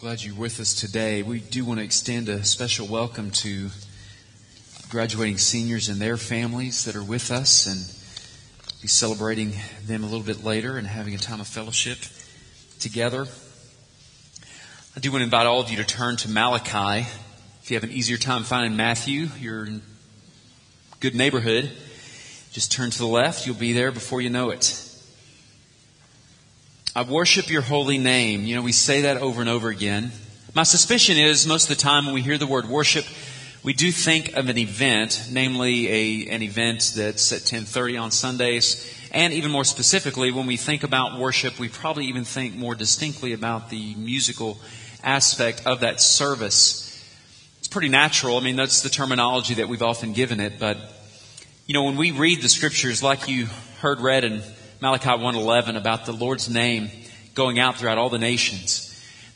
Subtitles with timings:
[0.00, 1.22] glad you're with us today.
[1.22, 3.68] We do want to extend a special welcome to
[4.88, 9.52] graduating seniors and their families that are with us and be celebrating
[9.84, 11.98] them a little bit later and having a time of fellowship
[12.78, 13.26] together.
[14.96, 17.06] I do want to invite all of you to turn to Malachi.
[17.62, 19.82] If you have an easier time finding Matthew, you're in
[21.00, 21.70] good neighborhood.
[22.52, 23.46] Just turn to the left.
[23.46, 24.89] You'll be there before you know it.
[26.94, 28.44] I worship your holy name.
[28.44, 30.10] You know, we say that over and over again.
[30.56, 33.04] My suspicion is most of the time when we hear the word worship,
[33.62, 38.92] we do think of an event, namely a, an event that's at 1030 on Sundays.
[39.12, 43.34] And even more specifically, when we think about worship, we probably even think more distinctly
[43.34, 44.58] about the musical
[45.04, 46.88] aspect of that service.
[47.60, 48.36] It's pretty natural.
[48.36, 50.58] I mean, that's the terminology that we've often given it.
[50.58, 50.76] But,
[51.68, 53.46] you know, when we read the scriptures like you
[53.78, 54.42] heard read in
[54.80, 56.90] Malachi 1:11 about the Lord's name
[57.34, 58.86] going out throughout all the nations.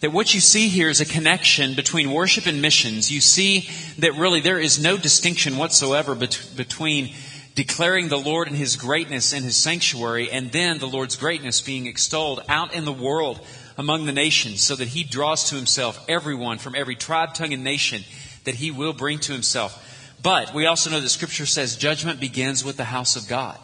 [0.01, 3.13] That what you see here is a connection between worship and missions.
[3.13, 3.69] You see
[3.99, 7.15] that really there is no distinction whatsoever bet- between
[7.55, 11.87] declaring the Lord and His greatness in His sanctuary and then the Lord's greatness being
[11.87, 13.39] extolled out in the world
[13.77, 17.63] among the nations so that He draws to Himself everyone from every tribe, tongue, and
[17.63, 18.03] nation
[18.45, 19.79] that He will bring to Himself.
[20.23, 23.59] But we also know that Scripture says judgment begins with the house of God.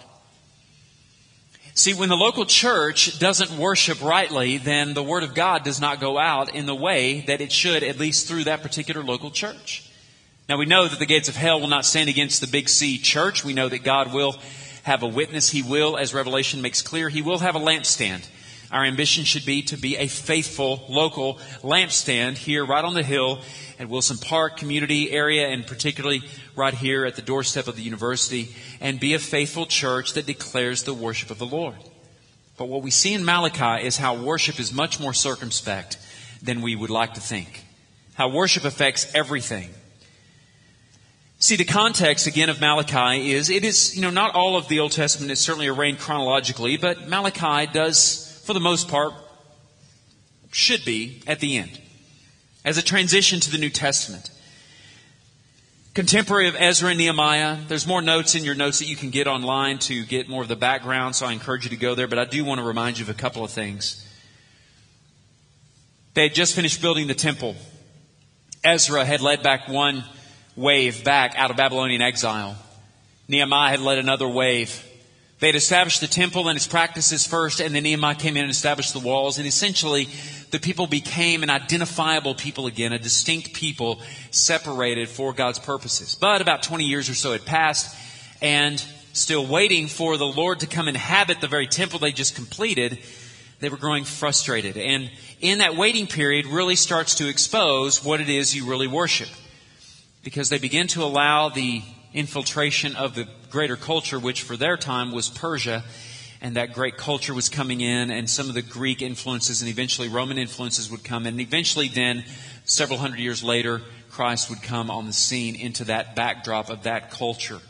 [1.75, 6.01] See, when the local church doesn't worship rightly, then the Word of God does not
[6.01, 9.89] go out in the way that it should, at least through that particular local church.
[10.49, 12.99] Now, we know that the gates of hell will not stand against the Big C
[12.99, 13.45] church.
[13.45, 14.37] We know that God will
[14.83, 15.51] have a witness.
[15.51, 18.27] He will, as Revelation makes clear, He will have a lampstand.
[18.73, 23.41] Our ambition should be to be a faithful local lampstand here right on the hill
[23.81, 26.23] at Wilson Park community area and particularly
[26.55, 30.85] right here at the doorstep of the university and be a faithful church that declares
[30.85, 31.79] the worship of the Lord.
[32.57, 35.99] But what we see in Malachi is how worship is much more circumspect
[36.41, 37.65] than we would like to think.
[38.15, 39.71] How worship affects everything.
[41.39, 44.79] See, the context again of Malachi is it is, you know, not all of the
[44.79, 49.13] Old Testament is certainly arranged chronologically, but Malachi does for the most part,
[50.51, 51.81] should be at the end,
[52.65, 54.29] as a transition to the New Testament.
[55.95, 59.29] Contemporary of Ezra and Nehemiah, there's more notes in your notes that you can get
[59.29, 62.19] online to get more of the background, so I encourage you to go there, but
[62.19, 64.05] I do want to remind you of a couple of things.
[66.15, 67.55] They had just finished building the temple.
[68.65, 70.03] Ezra had led back one
[70.57, 72.57] wave back out of Babylonian exile.
[73.29, 74.85] Nehemiah had led another wave
[75.41, 78.51] they had established the temple and its practices first, and then Nehemiah came in and
[78.51, 79.39] established the walls.
[79.39, 80.09] And essentially,
[80.51, 86.15] the people became an identifiable people again, a distinct people separated for God's purposes.
[86.15, 87.97] But about 20 years or so had passed,
[88.43, 88.85] and
[89.15, 92.99] still waiting for the Lord to come and inhabit the very temple they just completed,
[93.61, 94.77] they were growing frustrated.
[94.77, 99.29] And in that waiting period really starts to expose what it is you really worship.
[100.23, 101.83] Because they begin to allow the
[102.13, 105.85] infiltration of the greater culture, which for their time was Persia.
[106.43, 110.09] And that great culture was coming in, and some of the Greek influences and eventually
[110.09, 111.27] Roman influences would come.
[111.27, 111.35] In.
[111.35, 112.25] and eventually, then,
[112.65, 117.11] several hundred years later, Christ would come on the scene into that backdrop of that
[117.11, 117.61] culture.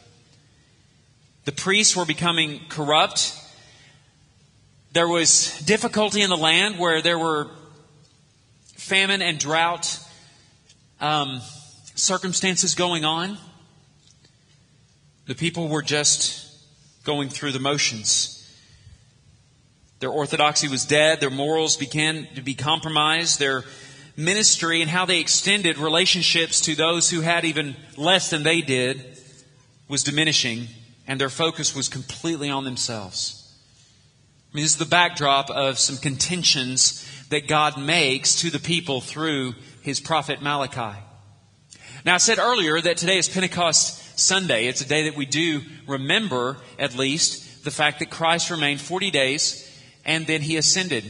[1.46, 3.34] The priests were becoming corrupt.
[4.92, 7.48] There was difficulty in the land where there were
[8.76, 9.98] famine and drought
[11.00, 11.40] um,
[11.94, 13.36] circumstances going on.
[15.30, 16.44] The people were just
[17.04, 18.52] going through the motions.
[20.00, 21.20] Their orthodoxy was dead.
[21.20, 23.38] Their morals began to be compromised.
[23.38, 23.62] Their
[24.16, 29.20] ministry and how they extended relationships to those who had even less than they did
[29.86, 30.66] was diminishing,
[31.06, 33.54] and their focus was completely on themselves.
[34.52, 39.00] I mean, this is the backdrop of some contentions that God makes to the people
[39.00, 40.98] through his prophet Malachi.
[42.04, 44.66] Now, I said earlier that today is Pentecost Sunday.
[44.66, 49.10] It's a day that we do remember, at least, the fact that Christ remained 40
[49.10, 49.66] days
[50.04, 51.04] and then he ascended.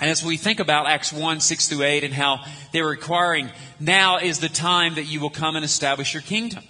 [0.00, 3.50] And as we think about Acts 1, 6 through 8 and how they're requiring,
[3.80, 6.62] now is the time that you will come and establish your kingdom.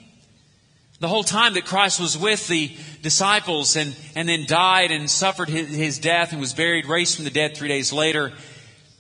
[1.01, 5.49] The whole time that Christ was with the disciples and, and then died and suffered
[5.49, 8.33] his, his death and was buried, raised from the dead three days later,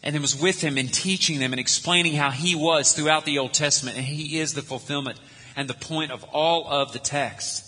[0.03, 3.39] and then was with them and teaching them and explaining how he was throughout the
[3.39, 5.19] Old Testament, and he is the fulfillment
[5.59, 7.65] and the point of all of the text.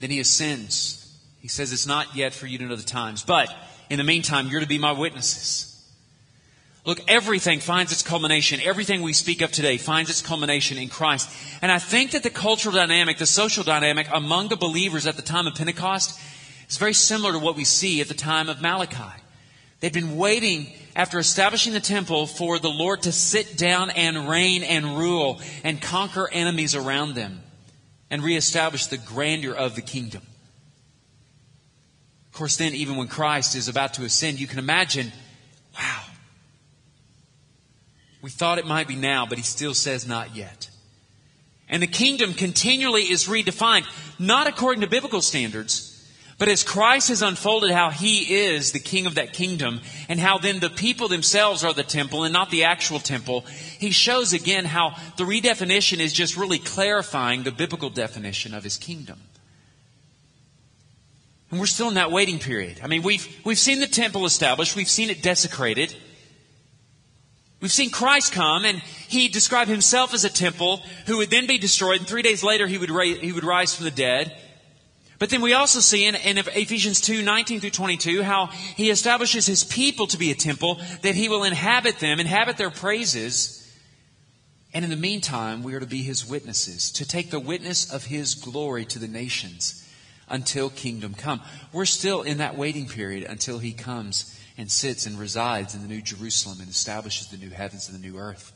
[0.00, 1.14] Then he ascends.
[1.42, 3.54] He says, It's not yet for you to know the times, but
[3.90, 5.74] in the meantime, you're to be my witnesses.
[6.86, 8.60] Look, everything finds its culmination.
[8.64, 11.28] Everything we speak of today finds its culmination in Christ.
[11.60, 15.22] And I think that the cultural dynamic, the social dynamic among the believers at the
[15.22, 16.18] time of Pentecost
[16.66, 19.20] is very similar to what we see at the time of Malachi.
[19.80, 24.62] They'd been waiting after establishing the temple for the Lord to sit down and reign
[24.62, 27.42] and rule and conquer enemies around them
[28.10, 30.22] and reestablish the grandeur of the kingdom.
[32.28, 35.12] Of course, then, even when Christ is about to ascend, you can imagine,
[35.78, 36.02] wow,
[38.22, 40.70] we thought it might be now, but he still says not yet.
[41.68, 43.84] And the kingdom continually is redefined,
[44.18, 45.95] not according to biblical standards,
[46.38, 50.36] but as Christ has unfolded how he is the king of that kingdom and how
[50.36, 53.46] then the people themselves are the temple and not the actual temple,
[53.78, 58.76] he shows again how the redefinition is just really clarifying the biblical definition of his
[58.76, 59.18] kingdom.
[61.50, 62.80] And we're still in that waiting period.
[62.82, 65.94] I mean, we've, we've seen the temple established, we've seen it desecrated.
[67.60, 68.78] We've seen Christ come and
[69.08, 72.66] he described himself as a temple who would then be destroyed and three days later
[72.66, 74.36] he would, ra- he would rise from the dead.
[75.18, 79.46] But then we also see in, in, Ephesians 2, 19 through 22, how he establishes
[79.46, 83.62] his people to be a temple, that he will inhabit them, inhabit their praises.
[84.74, 88.04] And in the meantime, we are to be his witnesses, to take the witness of
[88.04, 89.82] his glory to the nations
[90.28, 91.40] until kingdom come.
[91.72, 95.88] We're still in that waiting period until he comes and sits and resides in the
[95.88, 98.52] new Jerusalem and establishes the new heavens and the new earth.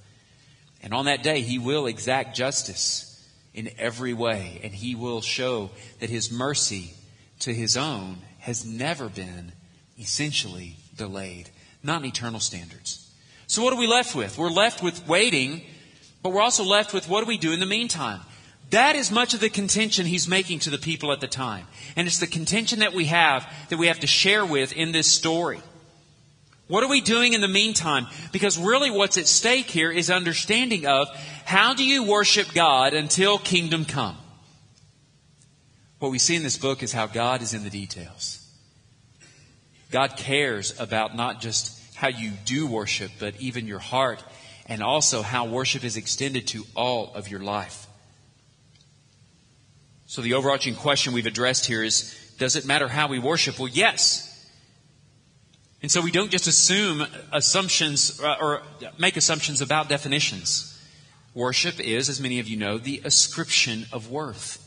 [0.83, 3.10] And on that day, he will exact justice
[3.55, 6.95] in every way, and he will show that his mercy
[7.41, 9.53] to his own has never been
[9.99, 11.51] essentially delayed,
[11.83, 13.11] not in eternal standards.
[13.47, 14.39] So, what are we left with?
[14.39, 15.63] We're left with waiting,
[16.23, 18.21] but we're also left with what do we do in the meantime?
[18.71, 21.67] That is much of the contention he's making to the people at the time.
[21.97, 25.09] And it's the contention that we have that we have to share with in this
[25.09, 25.61] story.
[26.71, 28.07] What are we doing in the meantime?
[28.31, 31.09] Because really what's at stake here is understanding of
[31.45, 34.17] how do you worship God until kingdom come?
[35.99, 38.39] What we see in this book is how God is in the details.
[39.91, 44.23] God cares about not just how you do worship, but even your heart,
[44.67, 47.89] and also how worship is extended to all of your life.
[50.07, 53.59] So the overarching question we've addressed here is, does it matter how we worship?
[53.59, 54.29] Well, yes.
[55.83, 58.63] And so we don't just assume assumptions uh, or
[58.99, 60.79] make assumptions about definitions.
[61.35, 64.67] Worship is, as many of you know, the ascription of worth.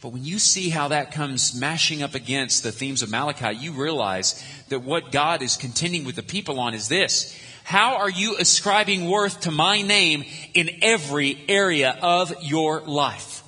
[0.00, 3.72] But when you see how that comes mashing up against the themes of Malachi, you
[3.72, 7.36] realize that what God is contending with the people on is this.
[7.64, 10.24] How are you ascribing worth to my name
[10.54, 13.42] in every area of your life?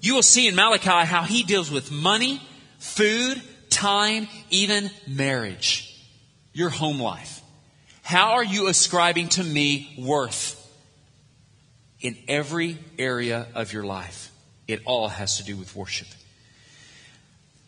[0.00, 2.42] You will see in Malachi how he deals with money,
[2.78, 3.40] food,
[3.72, 6.00] time, even marriage,
[6.52, 7.40] your home life.
[8.02, 10.58] How are you ascribing to me worth?
[12.00, 14.32] In every area of your life,
[14.66, 16.08] it all has to do with worship.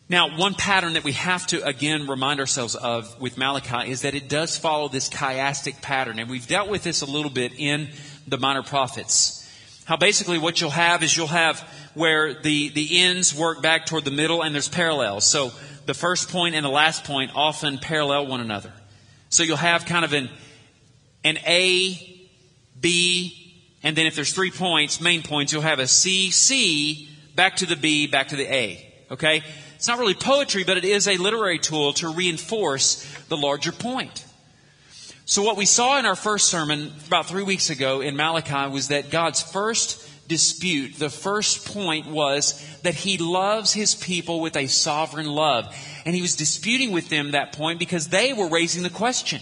[0.09, 4.15] Now, one pattern that we have to again remind ourselves of with Malachi is that
[4.15, 6.19] it does follow this chiastic pattern.
[6.19, 7.89] And we've dealt with this a little bit in
[8.27, 9.41] the minor prophets.
[9.87, 11.61] How basically what you'll have is you'll have
[11.95, 15.25] where the, the ends work back toward the middle and there's parallels.
[15.25, 15.53] So
[15.87, 18.73] the first point and the last point often parallel one another.
[19.29, 20.31] So you'll have kind of an,
[21.25, 22.29] an A,
[22.79, 23.45] B,
[23.83, 27.67] and then if there's three points, main points, you'll have a C, C, back to
[27.67, 28.93] the B, back to the A.
[29.11, 29.43] Okay?
[29.77, 34.25] It's not really poetry, but it is a literary tool to reinforce the larger point.
[35.27, 38.89] So what we saw in our first sermon about three weeks ago in Malachi was
[38.89, 44.67] that God's first dispute, the first point was that he loves his people with a
[44.67, 45.75] sovereign love.
[46.05, 49.41] And he was disputing with them that point because they were raising the question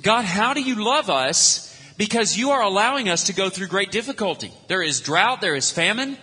[0.00, 1.64] God, how do you love us?
[1.96, 4.52] Because you are allowing us to go through great difficulty.
[4.68, 6.16] There is drought, there is famine.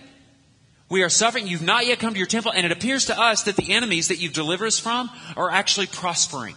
[0.87, 1.47] We are suffering.
[1.47, 4.09] You've not yet come to your temple, and it appears to us that the enemies
[4.09, 6.55] that you've delivered us from are actually prospering.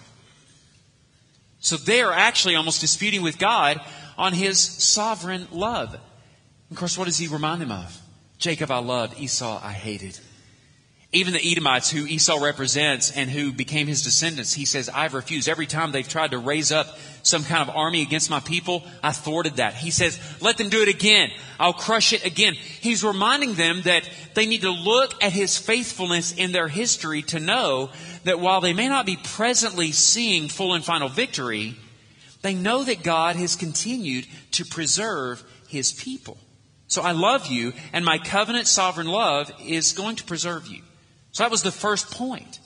[1.60, 3.80] So they are actually almost disputing with God
[4.16, 5.98] on his sovereign love.
[6.70, 8.00] Of course, what does he remind them of?
[8.38, 10.18] Jacob I loved, Esau I hated.
[11.10, 15.48] Even the Edomites who Esau represents and who became his descendants, he says, I've refused.
[15.48, 19.12] Every time they've tried to raise up some kind of army against my people, I
[19.12, 19.72] thwarted that.
[19.72, 21.30] He says, let them do it again.
[21.58, 22.52] I'll crush it again.
[22.52, 27.40] He's reminding them that they need to look at his faithfulness in their history to
[27.40, 27.88] know
[28.24, 31.74] that while they may not be presently seeing full and final victory,
[32.42, 36.36] they know that God has continued to preserve his people.
[36.88, 40.82] So I love you, and my covenant sovereign love is going to preserve you.
[41.32, 42.58] So that was the first point.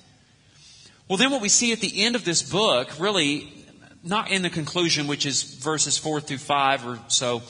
[1.08, 3.52] Well, then what we see at the end of this book, really,
[4.04, 7.42] not in the conclusion, which is verses 4 through 5 or so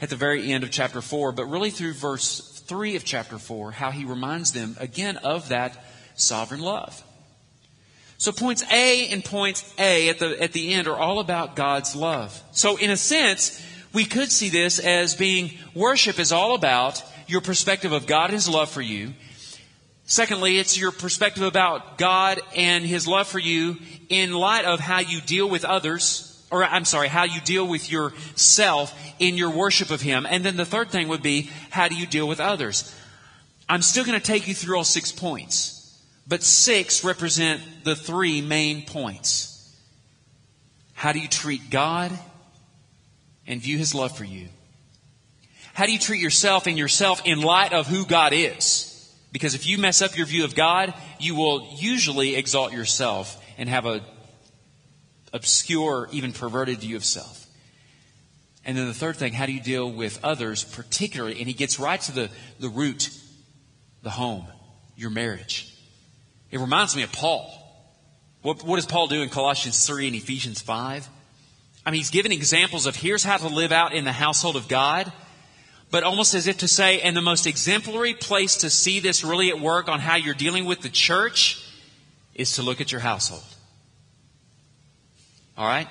[0.00, 3.72] at the very end of chapter 4, but really through verse 3 of chapter 4,
[3.72, 5.84] how he reminds them again of that
[6.14, 7.02] sovereign love.
[8.16, 11.96] So points A and points A at the, at the end are all about God's
[11.96, 12.42] love.
[12.52, 17.40] So in a sense, we could see this as being worship is all about your
[17.40, 19.14] perspective of God and His love for you.
[20.04, 23.76] Secondly, it's your perspective about God and His love for you
[24.08, 27.90] in light of how you deal with others, or I'm sorry, how you deal with
[27.90, 30.26] yourself in your worship of Him.
[30.28, 32.94] And then the third thing would be, how do you deal with others?
[33.68, 35.76] I'm still going to take you through all six points.
[36.26, 39.76] But six represent the three main points.
[40.94, 42.12] How do you treat God
[43.46, 44.48] and view His love for you?
[45.74, 48.86] How do you treat yourself and yourself in light of who God is?
[49.32, 53.68] Because if you mess up your view of God, you will usually exalt yourself and
[53.68, 54.02] have a
[55.32, 57.46] obscure, even perverted view of self.
[58.64, 61.38] And then the third thing, how do you deal with others, particularly?
[61.38, 63.10] And he gets right to the, the root,
[64.02, 64.46] the home,
[64.96, 65.74] your marriage.
[66.50, 67.56] It reminds me of Paul.
[68.42, 71.08] What, what does Paul do in Colossians 3 and Ephesians 5?
[71.84, 74.68] I mean, he's given examples of here's how to live out in the household of
[74.68, 75.10] God,
[75.90, 79.48] but almost as if to say, and the most exemplary place to see this really
[79.48, 81.64] at work on how you're dealing with the church
[82.34, 83.44] is to look at your household.
[85.56, 85.88] All right?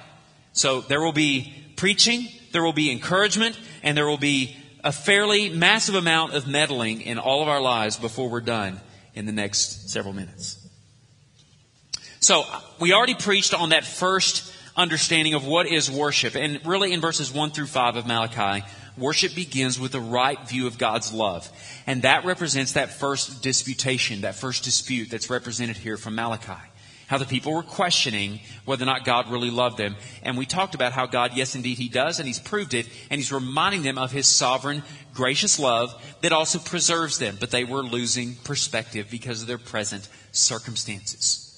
[0.53, 5.49] So there will be preaching, there will be encouragement, and there will be a fairly
[5.49, 8.79] massive amount of meddling in all of our lives before we're done
[9.13, 10.55] in the next several minutes.
[12.21, 12.43] So,
[12.79, 16.35] we already preached on that first understanding of what is worship.
[16.35, 18.65] And really, in verses 1 through 5 of Malachi,
[18.97, 21.49] worship begins with the right view of God's love.
[21.85, 26.69] And that represents that first disputation, that first dispute that's represented here from Malachi
[27.09, 29.95] how the people were questioning whether or not God really loved them.
[30.21, 33.17] And we talked about how God, yes, indeed, He does, and He's proved it, and
[33.17, 37.37] He's reminding them of His sovereign, gracious love that also preserves them.
[37.39, 41.48] But they were losing perspective because of their present circumstances.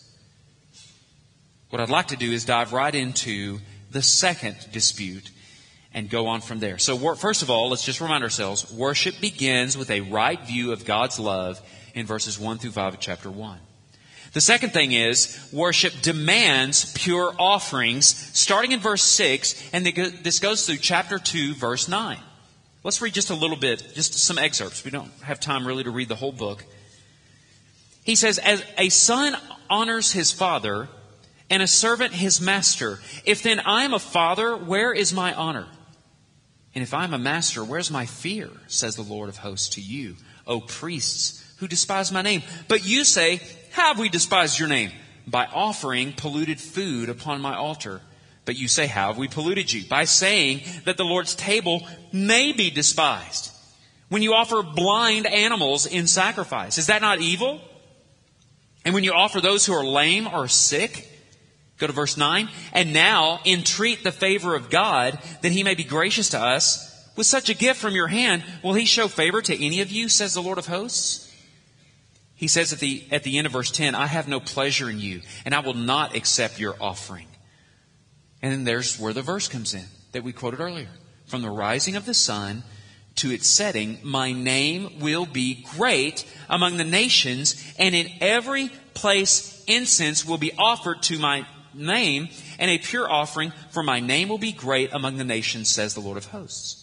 [1.71, 3.59] What I'd like to do is dive right into
[3.91, 5.31] the second dispute
[5.93, 6.77] and go on from there.
[6.77, 10.83] So, first of all, let's just remind ourselves worship begins with a right view of
[10.83, 11.61] God's love
[11.93, 13.57] in verses 1 through 5 of chapter 1.
[14.33, 18.05] The second thing is worship demands pure offerings,
[18.37, 22.17] starting in verse 6, and this goes through chapter 2, verse 9.
[22.83, 24.83] Let's read just a little bit, just some excerpts.
[24.83, 26.65] We don't have time really to read the whole book.
[28.03, 29.37] He says, As a son
[29.69, 30.89] honors his father,
[31.51, 35.67] and a servant his master, if then I am a father, where is my honor?
[36.73, 38.49] And if I am a master, where's my fear?
[38.67, 40.15] says the Lord of hosts to you,
[40.47, 42.41] O priests who despise my name.
[42.69, 43.41] But you say,
[43.71, 44.91] How have we despised your name?
[45.27, 48.01] By offering polluted food upon my altar.
[48.45, 49.85] But you say, How have we polluted you?
[49.87, 53.51] By saying that the Lord's table may be despised.
[54.07, 57.59] When you offer blind animals in sacrifice, is that not evil?
[58.85, 61.10] And when you offer those who are lame or sick,
[61.81, 65.83] go to verse 9, and now entreat the favor of God that he may be
[65.83, 66.87] gracious to us.
[67.17, 70.07] With such a gift from your hand, will he show favor to any of you,
[70.07, 71.27] says the Lord of hosts?
[72.35, 74.99] He says at the, at the end of verse 10, I have no pleasure in
[74.99, 77.27] you, and I will not accept your offering.
[78.41, 80.89] And then there's where the verse comes in that we quoted earlier.
[81.25, 82.63] From the rising of the sun
[83.17, 89.63] to its setting, my name will be great among the nations, and in every place
[89.67, 94.37] incense will be offered to my name, and a pure offering, for my name will
[94.37, 96.81] be great among the nations, says the Lord of hosts.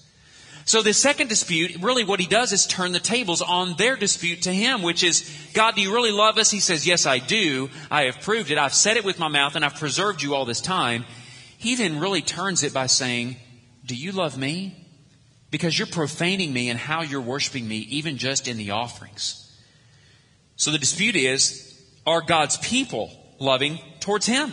[0.69, 4.43] So the second dispute, really what he does is turn the tables on their dispute
[4.43, 6.51] to him, which is, God, do you really love us?
[6.51, 7.71] He says, yes, I do.
[7.91, 8.59] I have proved it.
[8.59, 11.07] I've said it with my mouth and I've preserved you all this time.
[11.57, 13.37] He then really turns it by saying,
[13.87, 14.87] do you love me?
[15.51, 19.51] Because you're profaning me and how you're worshiping me, even just in the offerings.
[20.57, 24.53] So the dispute is, are God's people loving towards him?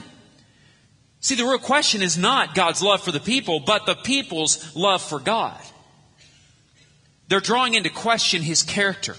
[1.25, 5.01] See, the real question is not God's love for the people, but the people's love
[5.01, 5.59] for God.
[7.29, 9.15] They're drawing into question his character.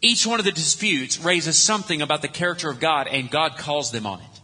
[0.00, 3.90] Each one of the disputes raises something about the character of God, and God calls
[3.90, 4.40] them on it.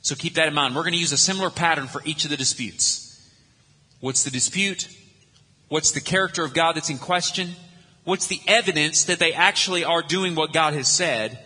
[0.00, 0.74] So keep that in mind.
[0.74, 3.30] We're going to use a similar pattern for each of the disputes.
[4.00, 4.88] What's the dispute?
[5.68, 7.50] What's the character of God that's in question?
[8.04, 11.38] What's the evidence that they actually are doing what God has said?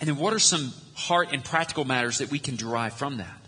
[0.00, 3.39] And then what are some heart and practical matters that we can derive from that?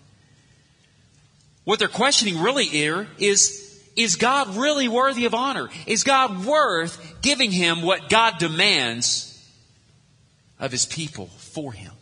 [1.65, 3.63] What they're questioning really here is
[3.95, 5.69] is God really worthy of honor?
[5.87, 9.29] Is God worth giving him what God demands
[10.59, 11.93] of his people for him?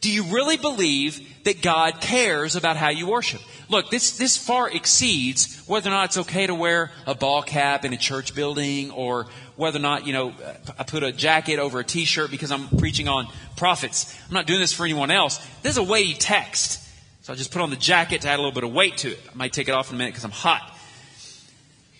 [0.00, 3.42] Do you really believe that God cares about how you worship?
[3.68, 7.84] Look, this, this far exceeds whether or not it's okay to wear a ball cap
[7.84, 9.26] in a church building or
[9.56, 10.32] whether or not, you know,
[10.78, 14.18] I put a jacket over a t-shirt because I'm preaching on prophets.
[14.26, 15.36] I'm not doing this for anyone else.
[15.62, 16.82] This is a weighty text.
[17.22, 19.10] So I just put on the jacket to add a little bit of weight to
[19.10, 19.20] it.
[19.30, 20.62] I might take it off in a minute because I'm hot.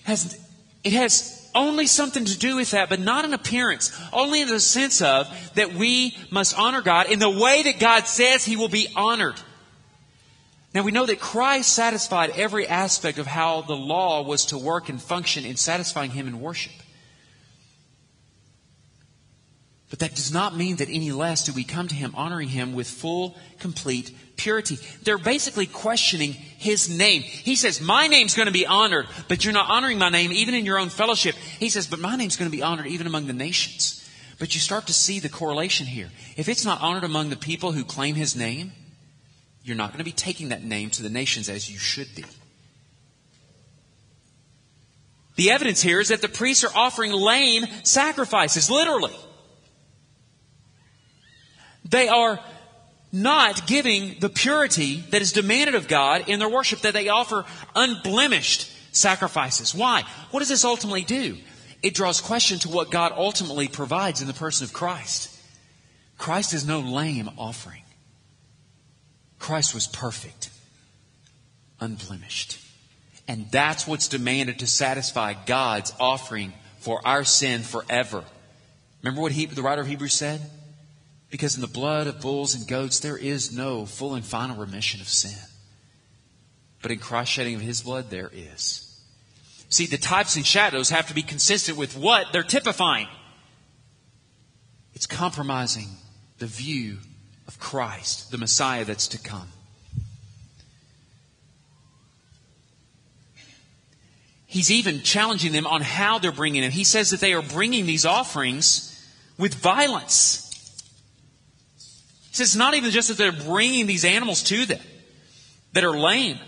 [0.01, 0.49] It has,
[0.83, 3.97] it has only something to do with that, but not an appearance.
[4.13, 8.07] Only in the sense of that we must honor God in the way that God
[8.07, 9.41] says He will be honored.
[10.73, 14.89] Now we know that Christ satisfied every aspect of how the law was to work
[14.89, 16.73] and function in satisfying Him in worship.
[19.91, 22.75] But that does not mean that any less do we come to Him honoring Him
[22.75, 24.79] with full, complete purity.
[25.03, 27.23] They're basically questioning His name.
[27.23, 30.55] He says, My name's going to be honored, but you're not honoring my name even
[30.55, 31.35] in your own fellowship.
[31.35, 33.97] He says, But my name's going to be honored even among the nations.
[34.39, 36.09] But you start to see the correlation here.
[36.37, 38.73] If it's not honored among the people who claim His name,
[39.65, 42.25] you're not going to be taking that name to the nations as you should be.
[45.35, 49.17] The evidence here is that the priests are offering lame sacrifices, literally.
[51.91, 52.41] They are
[53.13, 57.45] not giving the purity that is demanded of God in their worship, that they offer
[57.75, 59.75] unblemished sacrifices.
[59.75, 60.05] Why?
[60.31, 61.37] What does this ultimately do?
[61.83, 65.37] It draws question to what God ultimately provides in the person of Christ.
[66.19, 67.83] Christ is no lame offering.
[69.39, 70.51] Christ was perfect,
[71.81, 72.59] unblemished.
[73.27, 78.25] And that's what's demanded to satisfy God's offering for our sin forever.
[79.03, 80.41] Remember what he, the writer of Hebrews said?
[81.31, 85.01] Because in the blood of bulls and goats, there is no full and final remission
[85.01, 85.39] of sin.
[86.83, 88.87] But in Christ's shedding of his blood, there is.
[89.69, 93.07] See, the types and shadows have to be consistent with what they're typifying.
[94.95, 95.89] It's compromising
[96.39, 96.99] the view
[97.47, 99.49] of Christ, the Messiah that's to come.
[104.47, 106.73] He's even challenging them on how they're bringing it.
[106.73, 108.89] He says that they are bringing these offerings
[109.39, 110.50] with violence.
[112.33, 114.81] Says it's not even just that they're bringing these animals to them
[115.73, 116.39] that are lame,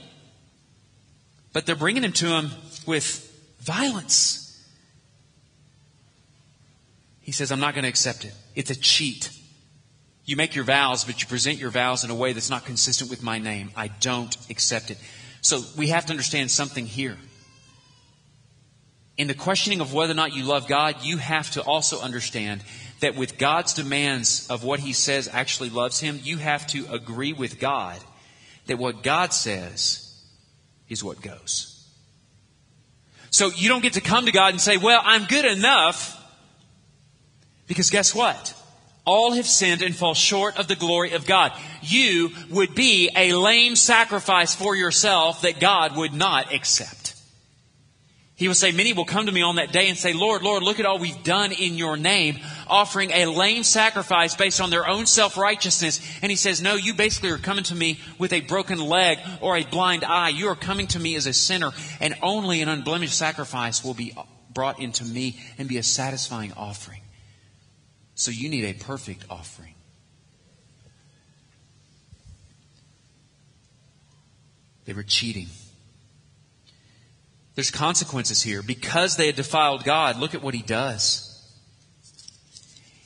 [1.52, 2.50] but they're bringing them to them
[2.86, 3.28] with
[3.60, 4.38] violence.
[7.20, 8.34] He says, I'm not going to accept it.
[8.54, 9.30] It's a cheat.
[10.24, 13.10] You make your vows, but you present your vows in a way that's not consistent
[13.10, 13.70] with my name.
[13.76, 14.98] I don't accept it.
[15.40, 17.16] So we have to understand something here.
[19.16, 22.62] In the questioning of whether or not you love God, you have to also understand
[23.02, 27.32] that with God's demands of what He says actually loves Him, you have to agree
[27.32, 27.98] with God
[28.66, 30.18] that what God says
[30.88, 31.84] is what goes.
[33.30, 36.16] So you don't get to come to God and say, well, I'm good enough.
[37.66, 38.54] Because guess what?
[39.04, 41.52] All have sinned and fall short of the glory of God.
[41.80, 47.01] You would be a lame sacrifice for yourself that God would not accept.
[48.42, 50.64] He will say, Many will come to me on that day and say, Lord, Lord,
[50.64, 54.84] look at all we've done in your name, offering a lame sacrifice based on their
[54.84, 56.00] own self righteousness.
[56.22, 59.56] And he says, No, you basically are coming to me with a broken leg or
[59.56, 60.30] a blind eye.
[60.30, 64.12] You are coming to me as a sinner, and only an unblemished sacrifice will be
[64.52, 67.02] brought into me and be a satisfying offering.
[68.16, 69.74] So you need a perfect offering.
[74.84, 75.46] They were cheating.
[77.54, 78.62] There's consequences here.
[78.62, 81.28] Because they had defiled God, look at what he does.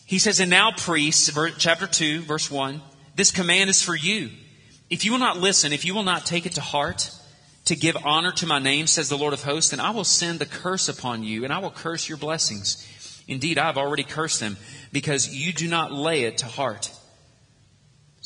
[0.05, 2.81] He says, And now, priests, chapter 2, verse 1,
[3.17, 4.31] this command is for you.
[4.89, 7.11] If you will not listen, if you will not take it to heart,
[7.65, 10.39] to give honor to my name, says the Lord of hosts, then I will send
[10.39, 12.87] the curse upon you, and I will curse your blessings.
[13.27, 14.57] Indeed, I have already cursed them,
[14.93, 16.93] because you do not lay it to heart.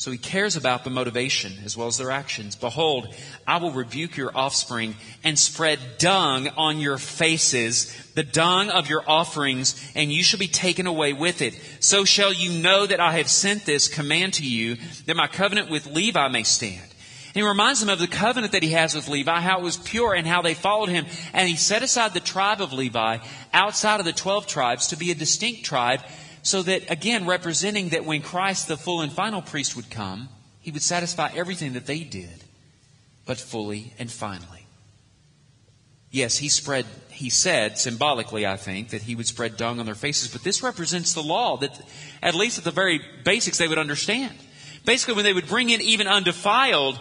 [0.01, 2.55] So he cares about the motivation as well as their actions.
[2.55, 3.13] Behold,
[3.45, 9.03] I will rebuke your offspring and spread dung on your faces, the dung of your
[9.07, 11.53] offerings, and you shall be taken away with it.
[11.81, 15.69] So shall you know that I have sent this command to you, that my covenant
[15.69, 16.81] with Levi may stand.
[16.81, 19.77] And he reminds them of the covenant that he has with Levi, how it was
[19.77, 21.05] pure and how they followed him.
[21.31, 23.19] And he set aside the tribe of Levi
[23.53, 26.01] outside of the twelve tribes to be a distinct tribe
[26.43, 30.71] so that, again, representing that when Christ, the full and final priest, would come, he
[30.71, 32.43] would satisfy everything that they did,
[33.25, 34.67] but fully and finally.
[36.11, 39.95] Yes, he spread, he said, symbolically, I think, that he would spread dung on their
[39.95, 41.79] faces, but this represents the law that,
[42.21, 44.35] at least at the very basics, they would understand.
[44.83, 46.99] Basically, when they would bring in even undefiled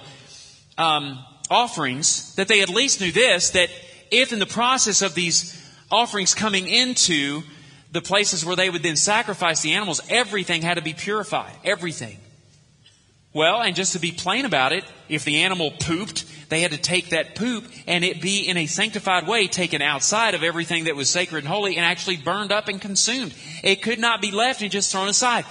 [0.78, 1.18] um,
[1.50, 3.70] offerings, that they at least knew this, that
[4.10, 5.56] if in the process of these
[5.90, 7.42] offerings coming into
[7.92, 11.52] the places where they would then sacrifice the animals, everything had to be purified.
[11.64, 12.18] Everything.
[13.32, 16.78] Well, and just to be plain about it, if the animal pooped, they had to
[16.78, 20.96] take that poop and it be in a sanctified way taken outside of everything that
[20.96, 23.32] was sacred and holy and actually burned up and consumed.
[23.62, 25.44] It could not be left and just thrown aside.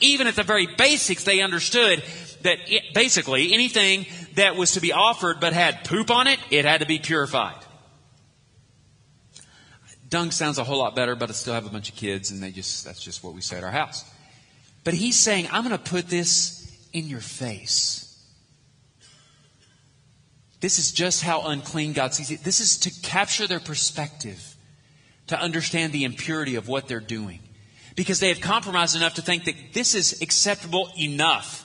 [0.00, 2.02] Even at the very basics, they understood
[2.42, 6.64] that it, basically anything that was to be offered but had poop on it, it
[6.64, 7.65] had to be purified.
[10.08, 12.42] Dung sounds a whole lot better, but I still have a bunch of kids and
[12.42, 14.04] they just, that's just what we say at our house.
[14.84, 18.02] But he's saying, I'm going to put this in your face.
[20.60, 22.44] This is just how unclean God sees it.
[22.44, 24.56] This is to capture their perspective,
[25.26, 27.40] to understand the impurity of what they're doing.
[27.96, 31.64] Because they have compromised enough to think that this is acceptable enough.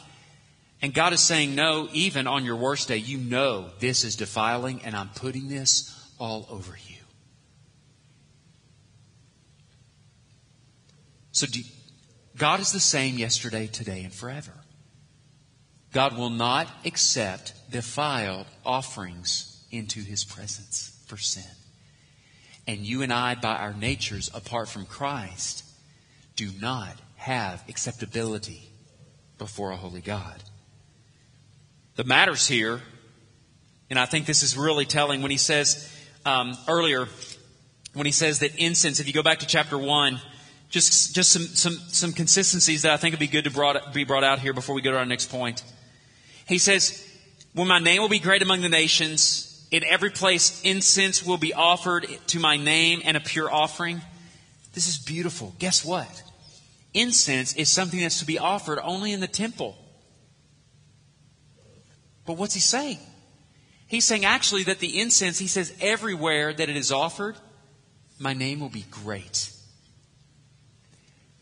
[0.81, 4.81] And God is saying, no, even on your worst day, you know this is defiling,
[4.83, 6.90] and I'm putting this all over you.
[11.31, 11.61] So do,
[12.37, 14.53] God is the same yesterday, today, and forever.
[15.93, 21.43] God will not accept defiled offerings into his presence for sin.
[22.67, 25.65] And you and I, by our natures, apart from Christ,
[26.35, 28.69] do not have acceptability
[29.37, 30.41] before a holy God.
[31.95, 32.81] The matters here,
[33.89, 35.91] and I think this is really telling when he says
[36.25, 37.07] um, earlier,
[37.93, 40.21] when he says that incense, if you go back to chapter 1,
[40.71, 44.05] just, just some, some, some consistencies that I think would be good to brought, be
[44.05, 45.63] brought out here before we go to our next point.
[46.47, 47.05] He says,
[47.53, 51.53] When my name will be great among the nations, in every place incense will be
[51.53, 54.01] offered to my name and a pure offering.
[54.73, 55.53] This is beautiful.
[55.59, 56.23] Guess what?
[56.93, 59.77] Incense is something that's to be offered only in the temple.
[62.25, 62.99] But what's he saying?
[63.87, 67.35] He's saying actually that the incense, he says, everywhere that it is offered,
[68.19, 69.51] my name will be great.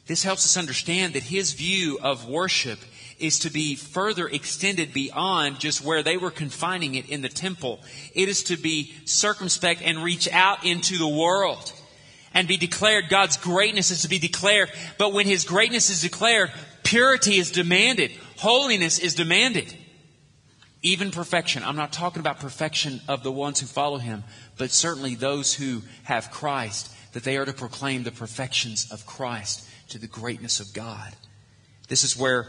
[0.09, 2.79] This helps us understand that his view of worship
[3.19, 7.79] is to be further extended beyond just where they were confining it in the temple.
[8.15, 11.71] It is to be circumspect and reach out into the world
[12.33, 13.07] and be declared.
[13.07, 14.71] God's greatness is to be declared.
[14.97, 16.49] But when His greatness is declared,
[16.81, 18.09] purity is demanded.
[18.37, 19.71] Holiness is demanded.
[20.81, 21.63] Even perfection.
[21.63, 24.23] I'm not talking about perfection of the ones who follow Him,
[24.57, 29.67] but certainly those who have Christ, that they are to proclaim the perfections of Christ
[29.89, 31.13] to the greatness of God.
[31.87, 32.47] This is where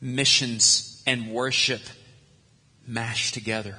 [0.00, 1.80] missions and worship
[2.86, 3.76] mash together.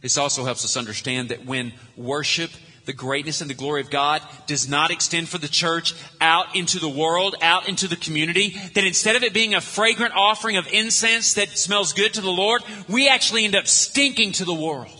[0.00, 2.50] This also helps us understand that when worship,
[2.84, 6.78] the greatness and the glory of God does not extend for the church out into
[6.78, 10.68] the world, out into the community, that instead of it being a fragrant offering of
[10.72, 14.95] incense that smells good to the Lord, we actually end up stinking to the world.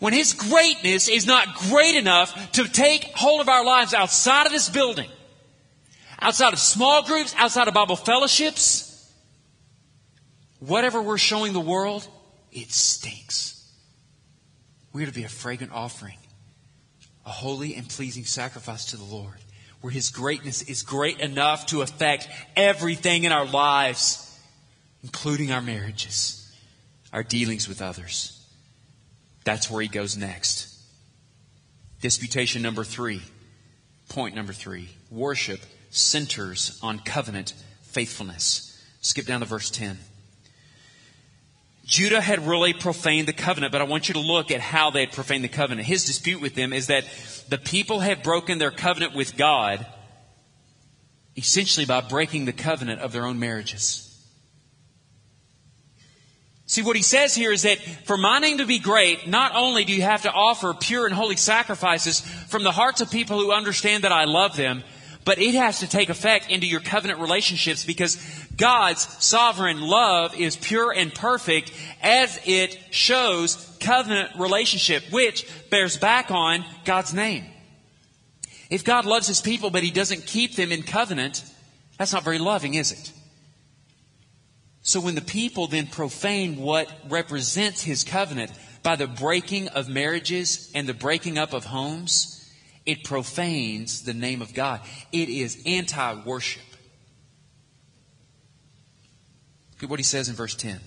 [0.00, 4.52] When His greatness is not great enough to take hold of our lives outside of
[4.52, 5.10] this building,
[6.20, 9.12] outside of small groups, outside of Bible fellowships,
[10.58, 12.08] whatever we're showing the world,
[12.50, 13.70] it stinks.
[14.92, 16.16] We are to be a fragrant offering,
[17.26, 19.36] a holy and pleasing sacrifice to the Lord,
[19.82, 24.38] where His greatness is great enough to affect everything in our lives,
[25.02, 26.50] including our marriages,
[27.12, 28.39] our dealings with others.
[29.50, 30.72] That's where He goes next.
[32.00, 33.20] Disputation number three,
[34.08, 35.58] point number three worship
[35.90, 38.80] centers on covenant faithfulness.
[39.00, 39.98] Skip down to verse 10.
[41.84, 45.00] Judah had really profaned the covenant, but I want you to look at how they
[45.00, 45.84] had profaned the covenant.
[45.84, 47.04] His dispute with them is that
[47.48, 49.84] the people had broken their covenant with God
[51.36, 54.09] essentially by breaking the covenant of their own marriages.
[56.70, 59.84] See, what he says here is that for my name to be great, not only
[59.84, 63.52] do you have to offer pure and holy sacrifices from the hearts of people who
[63.52, 64.84] understand that I love them,
[65.24, 68.24] but it has to take effect into your covenant relationships because
[68.56, 76.30] God's sovereign love is pure and perfect as it shows covenant relationship, which bears back
[76.30, 77.46] on God's name.
[78.70, 81.42] If God loves his people, but he doesn't keep them in covenant,
[81.98, 83.12] that's not very loving, is it?
[84.82, 88.50] So when the people then profane what represents his covenant
[88.82, 92.50] by the breaking of marriages and the breaking up of homes,
[92.86, 94.80] it profanes the name of God.
[95.12, 96.62] It is anti worship.
[99.74, 100.80] Look at what he says in verse 10.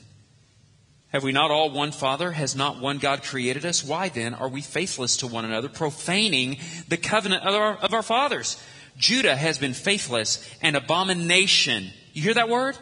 [1.09, 2.31] Have we not all one Father?
[2.31, 3.83] Has not one God created us?
[3.83, 8.01] Why then are we faithless to one another, profaning the covenant of our, of our
[8.01, 8.61] fathers?
[8.97, 11.91] Judah has been faithless, an abomination.
[12.13, 12.77] You hear that word?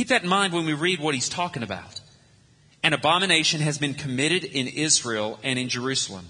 [0.00, 2.00] Keep that in mind when we read what he's talking about.
[2.82, 6.24] An abomination has been committed in Israel and in Jerusalem.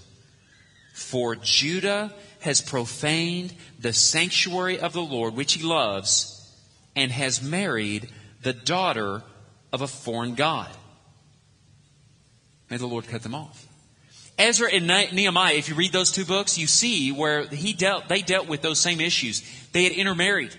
[0.93, 6.53] For Judah has profaned the sanctuary of the Lord, which he loves,
[6.97, 8.09] and has married
[8.41, 9.23] the daughter
[9.71, 10.67] of a foreign god.
[12.69, 13.65] May the Lord cut them off.
[14.37, 18.21] Ezra and Nehemiah, if you read those two books, you see where he dealt, they
[18.21, 19.41] dealt with those same issues.
[19.71, 20.53] They had intermarried.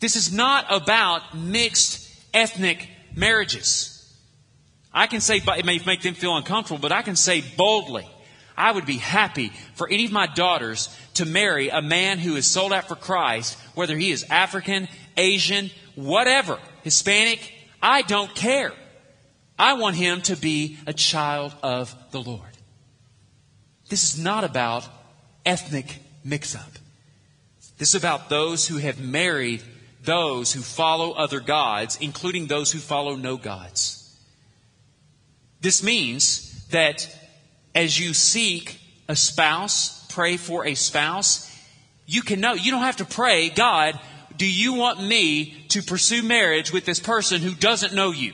[0.00, 3.94] This is not about mixed ethnic marriages.
[4.92, 8.08] I can say, it may make them feel uncomfortable, but I can say boldly,
[8.56, 12.46] I would be happy for any of my daughters to marry a man who is
[12.46, 18.72] sold out for Christ, whether he is African, Asian, whatever, Hispanic, I don't care.
[19.58, 22.42] I want him to be a child of the Lord.
[23.88, 24.86] This is not about
[25.44, 26.72] ethnic mix up.
[27.78, 29.62] This is about those who have married
[30.08, 34.10] those who follow other gods, including those who follow no gods.
[35.60, 37.06] This means that
[37.74, 41.54] as you seek a spouse, pray for a spouse,
[42.06, 44.00] you can know, you don't have to pray, God,
[44.38, 48.32] do you want me to pursue marriage with this person who doesn't know you?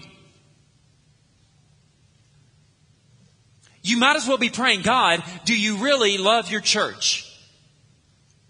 [3.83, 7.34] You might as well be praying, God, do you really love your church?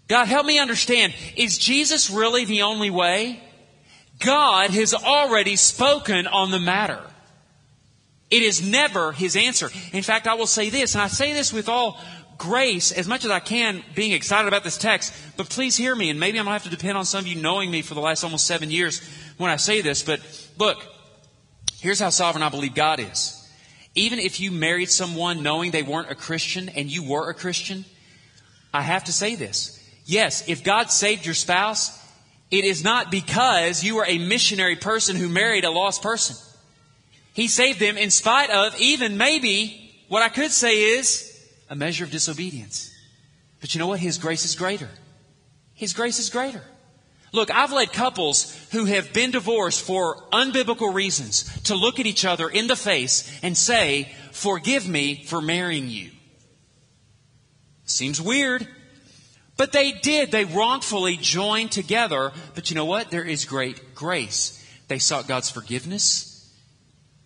[0.07, 3.41] God, help me understand, is Jesus really the only way?
[4.19, 7.01] God has already spoken on the matter.
[8.29, 9.69] It is never his answer.
[9.93, 11.99] In fact, I will say this, and I say this with all
[12.37, 16.09] grace as much as I can, being excited about this text, but please hear me,
[16.09, 17.93] and maybe I'm going to have to depend on some of you knowing me for
[17.93, 19.01] the last almost seven years
[19.37, 20.19] when I say this, but
[20.57, 20.85] look,
[21.79, 23.41] here's how sovereign I believe God is.
[23.95, 27.85] Even if you married someone knowing they weren't a Christian and you were a Christian,
[28.73, 29.74] I have to say this.
[30.05, 31.99] Yes, if God saved your spouse,
[32.51, 36.35] it is not because you were a missionary person who married a lost person.
[37.33, 41.31] He saved them in spite of even maybe what I could say is
[41.69, 42.93] a measure of disobedience.
[43.59, 43.99] But you know what?
[43.99, 44.89] His grace is greater.
[45.73, 46.61] His grace is greater.
[47.31, 52.23] Look, I've led couples who have been divorced for unbiblical reasons to look at each
[52.23, 56.11] other in the face and say, Forgive me for marrying you.
[57.83, 58.67] Seems weird.
[59.57, 60.31] But they did.
[60.31, 62.31] They wrongfully joined together.
[62.53, 63.09] But you know what?
[63.09, 64.61] There is great grace.
[64.87, 66.31] They sought God's forgiveness.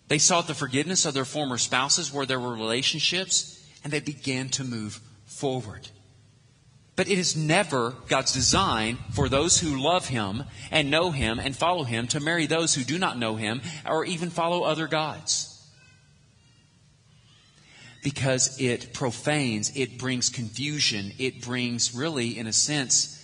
[0.08, 4.48] They sought the forgiveness of their former spouses where there were relationships, and they began
[4.50, 5.88] to move forward.
[6.96, 11.56] But it is never God's design for those who love Him and know Him and
[11.56, 15.49] follow Him to marry those who do not know Him or even follow other gods.
[18.02, 23.16] Because it profanes, it brings confusion, it brings, really, in a sense,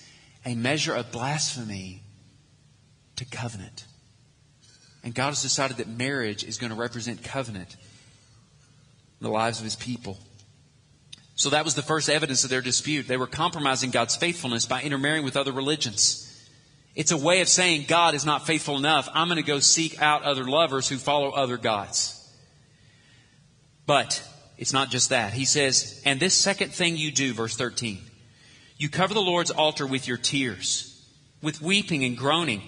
[0.45, 2.03] a measure of blasphemy
[3.17, 3.87] to covenant.
[5.03, 7.77] And God has decided that marriage is going to represent covenant
[9.21, 10.19] in the lives of His people.
[11.37, 13.07] So that was the first evidence of their dispute.
[13.07, 16.23] They were compromising God's faithfulness by intermarrying with other religions.
[16.95, 19.09] It's a way of saying God is not faithful enough.
[19.12, 22.12] I'm going to go seek out other lovers who follow other gods.
[23.87, 24.27] But
[24.59, 25.33] it's not just that.
[25.33, 27.99] He says, and this second thing you do, verse 13,
[28.79, 31.05] you cover the Lord's altar with your tears,
[31.42, 32.62] with weeping and groaning.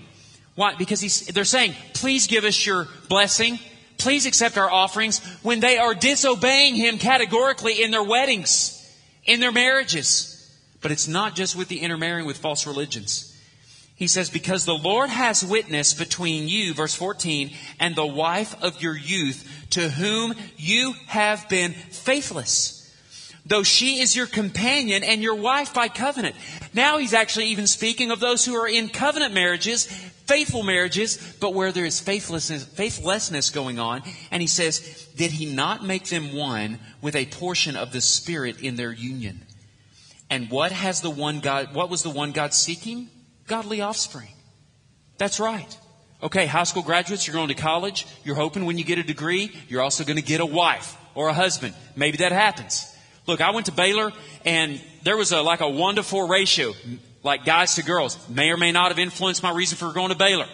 [0.55, 0.75] Why?
[0.75, 3.59] Because he's, they're saying, please give us your blessing
[3.99, 8.75] please accept our offerings when they are disobeying Him categorically in their weddings,
[9.25, 10.35] in their marriages.
[10.81, 13.28] But it's not just with the intermarrying with false religions.
[13.99, 18.81] He says, because the Lord has witness between you, verse 14, and the wife of
[18.81, 22.79] your youth to whom you have been faithless
[23.49, 26.37] though she is your companion and your wife by covenant.
[26.75, 29.87] Now he's actually even speaking of those who are in covenant marriages,
[30.27, 34.03] faithful marriages, but where there is faithlessness, faithlessness going on.
[34.31, 38.61] And he says, did he not make them one with a portion of the Spirit
[38.61, 39.41] in their union?
[40.31, 43.09] And what has the one God, what was the one God seeking?
[43.49, 44.29] Godly offspring.
[45.17, 45.77] That's right.
[46.23, 48.07] Okay, high school graduates, you're going to college.
[48.25, 51.29] You're hoping when you get a degree, you're also going to get a wife or
[51.29, 51.75] a husband.
[51.97, 52.95] Maybe that happens.
[53.27, 54.13] Look, I went to Baylor
[54.45, 56.73] and there was a, like a one to four ratio,
[57.23, 58.19] like guys to girls.
[58.29, 60.47] May or may not have influenced my reason for going to Baylor.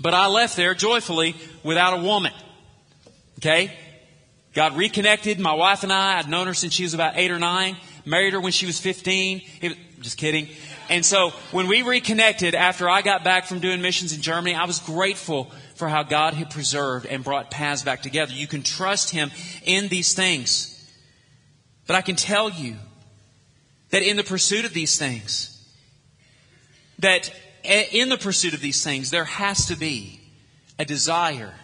[0.00, 2.32] But I left there joyfully without a woman.
[3.38, 3.72] Okay?
[4.52, 6.18] God reconnected my wife and I.
[6.18, 7.76] I'd known her since she was about eight or nine.
[8.04, 9.42] Married her when she was 15.
[9.62, 10.48] Was, just kidding.
[10.92, 14.66] And so when we reconnected after I got back from doing missions in Germany, I
[14.66, 18.34] was grateful for how God had preserved and brought paths back together.
[18.34, 19.30] You can trust Him
[19.64, 20.68] in these things.
[21.86, 22.76] But I can tell you
[23.88, 25.66] that in the pursuit of these things,
[26.98, 27.32] that
[27.64, 30.20] in the pursuit of these things, there has to be
[30.78, 31.54] a desire.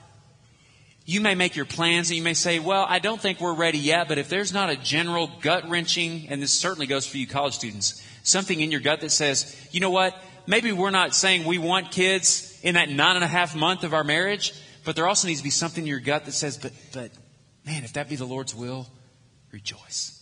[1.05, 3.79] You may make your plans and you may say, well, I don't think we're ready
[3.79, 7.27] yet, but if there's not a general gut wrenching, and this certainly goes for you
[7.27, 11.45] college students, something in your gut that says, you know what, maybe we're not saying
[11.45, 14.53] we want kids in that nine and a half month of our marriage,
[14.85, 17.11] but there also needs to be something in your gut that says, but, but
[17.67, 18.87] man, if that be the Lord's will,
[19.53, 20.15] rejoice.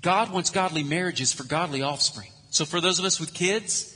[0.00, 2.28] God wants godly marriages for godly offspring.
[2.50, 3.90] So for those of us with kids,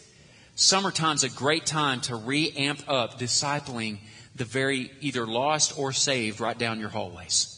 [0.55, 3.99] summertime's a great time to re-amp up discipling
[4.35, 7.58] the very either lost or saved right down your hallways.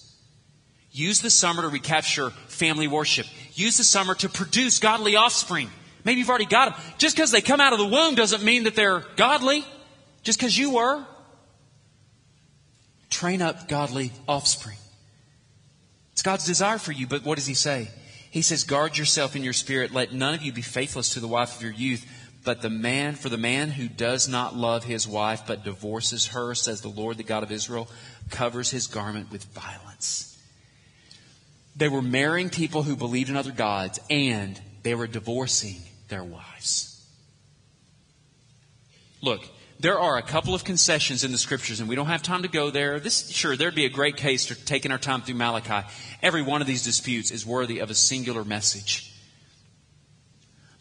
[0.93, 3.27] Use the summer to recapture family worship.
[3.55, 5.71] Use the summer to produce godly offspring.
[6.05, 6.95] Maybe you've already got them.
[6.99, 9.65] Just because they come out of the womb doesn't mean that they're godly.
[10.23, 11.05] Just because you were.
[13.11, 14.77] Train up godly offspring.
[16.13, 17.89] It's God's desire for you, but what does He say?
[18.31, 19.93] He says, guard yourself in your spirit.
[19.93, 22.07] Let none of you be faithless to the wife of your youth.
[22.45, 26.55] But the man, for the man who does not love his wife but divorces her,
[26.55, 27.89] says the Lord, the God of Israel,
[28.31, 30.30] covers his garment with violence.
[31.81, 35.77] They were marrying people who believed in other gods and they were divorcing
[36.09, 37.03] their wives.
[39.23, 39.41] Look,
[39.79, 42.49] there are a couple of concessions in the scriptures, and we don't have time to
[42.49, 43.01] go there.
[43.01, 45.89] This, sure, there'd be a great case for taking our time through Malachi.
[46.23, 49.11] Every one of these disputes is worthy of a singular message.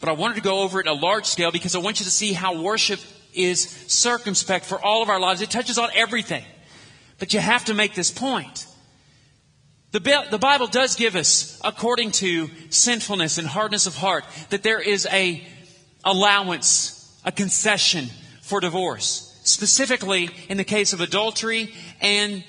[0.01, 2.11] But I wanted to go over it a large scale because I want you to
[2.11, 2.99] see how worship
[3.33, 5.39] is circumspect for all of our lives.
[5.39, 6.43] It touches on everything.
[7.19, 8.65] But you have to make this point.
[9.91, 14.79] The, the Bible does give us, according to sinfulness and hardness of heart, that there
[14.79, 15.43] is a
[16.03, 18.07] allowance, a concession
[18.41, 19.25] for divorce.
[19.43, 22.43] Specifically, in the case of adultery and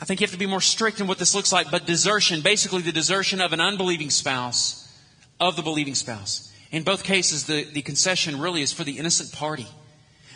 [0.00, 2.40] I think you have to be more strict in what this looks like, but desertion,
[2.40, 4.92] basically the desertion of an unbelieving spouse,
[5.38, 6.52] of the believing spouse.
[6.72, 9.68] In both cases, the, the concession really is for the innocent party.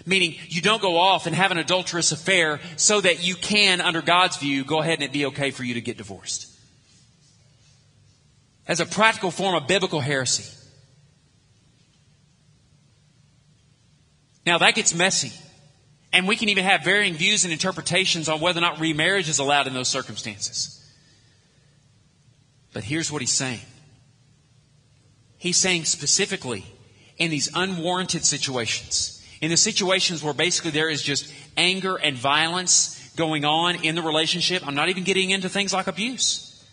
[0.08, 4.00] Meaning, you don't go off and have an adulterous affair so that you can, under
[4.00, 6.46] God's view, go ahead and it be okay for you to get divorced.
[8.68, 10.44] As a practical form of biblical heresy.
[14.46, 15.32] Now, that gets messy.
[16.12, 19.40] And we can even have varying views and interpretations on whether or not remarriage is
[19.40, 20.72] allowed in those circumstances.
[22.72, 23.60] But here's what he's saying.
[25.36, 26.64] He's saying specifically
[27.18, 33.12] in these unwarranted situations, in the situations where basically there is just anger and violence
[33.16, 34.66] going on in the relationship.
[34.66, 36.64] I'm not even getting into things like abuse.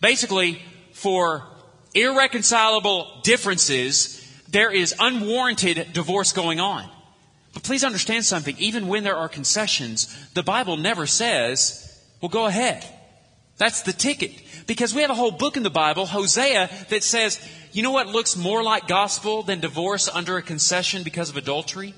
[0.00, 1.46] Basically, for
[1.94, 6.88] irreconcilable differences, there is unwarranted divorce going on.
[7.54, 8.56] But please understand something.
[8.58, 12.84] Even when there are concessions, the Bible never says, well, go ahead.
[13.58, 14.32] That's the ticket.
[14.72, 17.38] Because we have a whole book in the Bible, Hosea, that says,
[17.72, 21.92] you know what looks more like gospel than divorce under a concession because of adultery?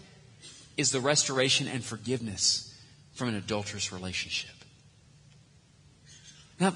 [0.76, 2.74] Is the restoration and forgiveness
[3.12, 4.50] from an adulterous relationship.
[6.58, 6.74] Now,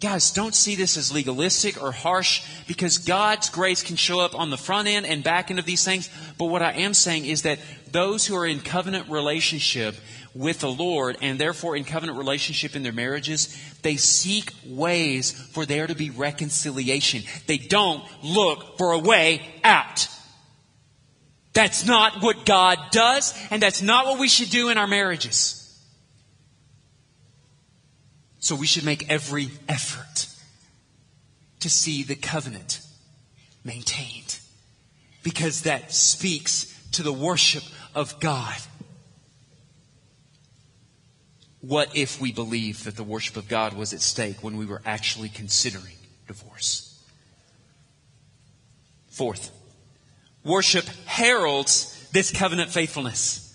[0.00, 4.50] guys, don't see this as legalistic or harsh because God's grace can show up on
[4.50, 6.08] the front end and back end of these things.
[6.38, 7.58] But what I am saying is that
[7.90, 9.96] those who are in covenant relationship
[10.34, 15.66] with the Lord and therefore in covenant relationship in their marriages, they seek ways for
[15.66, 17.22] there to be reconciliation.
[17.46, 20.08] They don't look for a way out.
[21.52, 25.56] That's not what God does, and that's not what we should do in our marriages.
[28.38, 30.28] So we should make every effort
[31.60, 32.80] to see the covenant
[33.64, 34.38] maintained
[35.22, 37.64] because that speaks to the worship
[37.94, 38.56] of God.
[41.60, 44.80] What if we believed that the worship of God was at stake when we were
[44.86, 45.94] actually considering
[46.26, 46.86] divorce?
[49.08, 49.50] Fourth,
[50.42, 53.46] worship heralds this covenant faithfulness.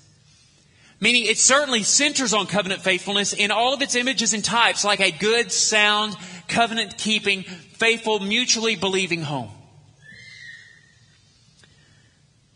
[0.99, 5.01] Meaning it certainly centers on covenant faithfulness in all of its images and types, like
[5.01, 6.15] a good, sound,
[6.47, 9.49] covenant keeping, faithful, mutually believing home.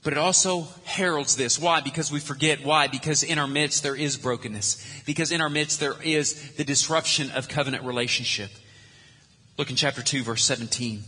[0.09, 1.59] But it also heralds this.
[1.59, 1.81] Why?
[1.81, 2.65] Because we forget.
[2.65, 2.87] Why?
[2.87, 5.03] Because in our midst there is brokenness.
[5.05, 8.49] Because in our midst there is the disruption of covenant relationship.
[9.59, 11.03] Look in chapter 2, verse 17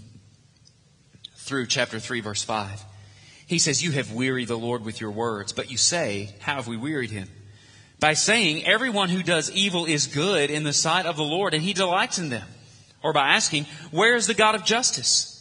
[1.35, 2.83] through chapter 3, verse 5.
[3.47, 6.67] He says, You have wearied the Lord with your words, but you say, How have
[6.67, 7.27] we wearied him?
[7.99, 11.63] By saying, Everyone who does evil is good in the sight of the Lord, and
[11.63, 12.47] he delights in them.
[13.01, 15.40] Or by asking, Where is the God of justice?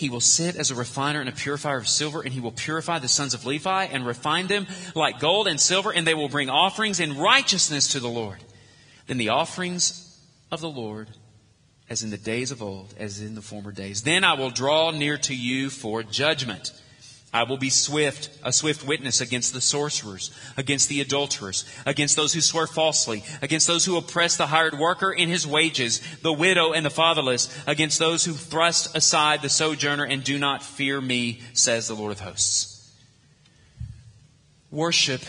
[0.00, 3.00] He will sit as a refiner and a purifier of silver, and he will purify
[3.00, 6.48] the sons of Levi and refine them like gold and silver, and they will bring
[6.48, 8.38] offerings in righteousness to the Lord.
[9.08, 10.18] Then the offerings
[10.50, 11.10] of the Lord,
[11.90, 14.00] as in the days of old, as in the former days.
[14.00, 16.72] Then I will draw near to you for judgment.
[17.32, 22.32] I will be swift, a swift witness against the sorcerers, against the adulterers, against those
[22.32, 26.72] who swear falsely, against those who oppress the hired worker in his wages, the widow
[26.72, 31.40] and the fatherless, against those who thrust aside the sojourner and do not fear me,
[31.52, 32.92] says the Lord of hosts.
[34.72, 35.22] Worship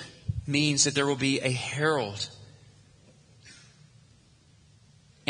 [0.47, 2.30] means that there will be a herald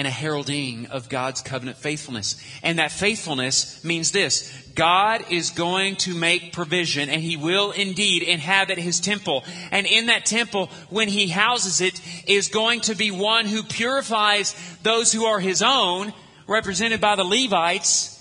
[0.02, 2.36] and a heralding of God's covenant faithfulness.
[2.64, 8.24] And that faithfulness means this God is going to make provision, and He will indeed
[8.24, 9.44] inhabit His temple.
[9.70, 14.56] And in that temple, when He houses it, is going to be one who purifies
[14.82, 16.14] those who are His own,
[16.48, 18.18] represented by the Levites.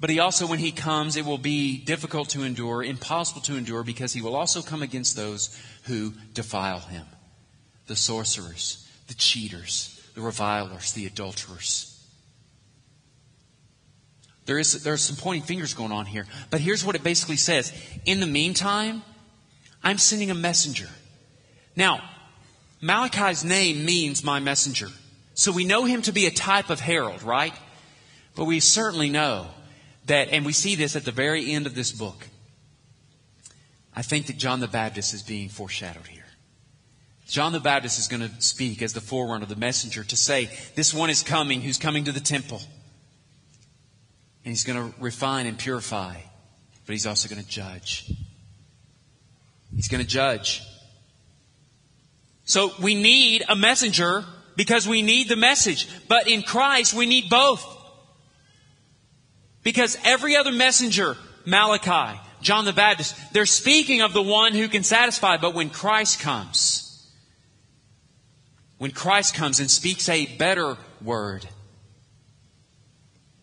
[0.00, 3.82] But He also, when He comes, it will be difficult to endure, impossible to endure,
[3.82, 7.04] because He will also come against those who defile Him
[7.88, 11.86] the sorcerers, the cheaters the revilers, the adulterers.
[14.46, 16.26] There is there's some pointing fingers going on here.
[16.50, 17.72] But here's what it basically says.
[18.04, 19.02] In the meantime,
[19.82, 20.88] I'm sending a messenger.
[21.76, 22.02] Now,
[22.80, 24.88] Malachi's name means my messenger.
[25.34, 27.54] So we know him to be a type of herald, right?
[28.34, 29.46] But we certainly know
[30.06, 32.26] that, and we see this at the very end of this book.
[33.94, 36.19] I think that John the Baptist is being foreshadowed here.
[37.30, 40.50] John the Baptist is going to speak as the forerunner, of the messenger, to say,
[40.74, 42.60] This one is coming who's coming to the temple.
[44.44, 46.16] And he's going to refine and purify,
[46.86, 48.12] but he's also going to judge.
[49.76, 50.62] He's going to judge.
[52.42, 54.24] So we need a messenger
[54.56, 55.86] because we need the message.
[56.08, 57.64] But in Christ, we need both.
[59.62, 61.16] Because every other messenger,
[61.46, 65.36] Malachi, John the Baptist, they're speaking of the one who can satisfy.
[65.36, 66.89] But when Christ comes,
[68.80, 71.46] when Christ comes and speaks a better word,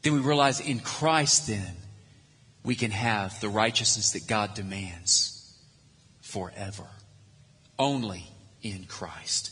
[0.02, 1.76] then we realize in Christ, then,
[2.64, 5.56] we can have the righteousness that God demands
[6.22, 6.88] forever.
[7.78, 8.24] Only
[8.64, 9.52] in Christ.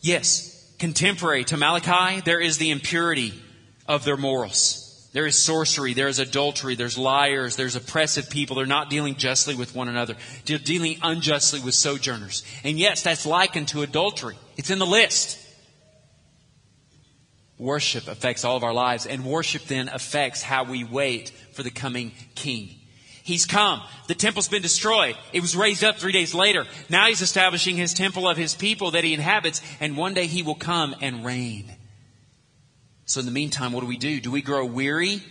[0.00, 3.34] Yes, contemporary to Malachi, there is the impurity
[3.86, 4.83] of their morals.
[5.14, 8.56] There is sorcery, there is adultery, there's liars, there's oppressive people.
[8.56, 10.16] They're not dealing justly with one another.
[10.44, 12.42] They're dealing unjustly with sojourners.
[12.64, 14.36] And yes, that's likened to adultery.
[14.56, 15.38] It's in the list.
[17.58, 21.70] Worship affects all of our lives, and worship then affects how we wait for the
[21.70, 22.74] coming king.
[23.22, 23.82] He's come.
[24.08, 25.14] The temple's been destroyed.
[25.32, 26.66] It was raised up three days later.
[26.88, 30.42] Now he's establishing his temple of his people that he inhabits, and one day he
[30.42, 31.70] will come and reign.
[33.14, 34.18] So, in the meantime, what do we do?
[34.18, 35.22] Do we grow weary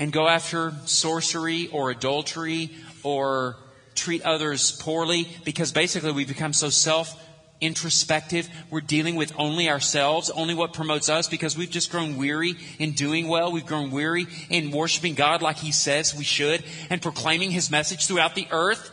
[0.00, 2.70] and go after sorcery or adultery
[3.04, 3.54] or
[3.94, 5.28] treat others poorly?
[5.44, 7.16] Because basically we become so self
[7.60, 8.48] introspective.
[8.68, 12.94] We're dealing with only ourselves, only what promotes us because we've just grown weary in
[12.94, 13.52] doing well.
[13.52, 18.06] We've grown weary in worshiping God like He says we should and proclaiming His message
[18.08, 18.90] throughout the earth.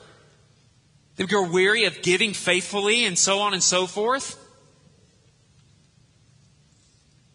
[1.17, 4.37] we grow weary of giving faithfully and so on and so forth.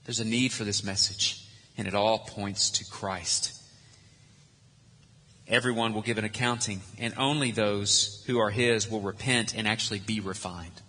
[0.07, 1.45] There's a need for this message,
[1.77, 3.53] and it all points to Christ.
[5.49, 9.99] Everyone will give an accounting, and only those who are His will repent and actually
[9.99, 10.81] be refined.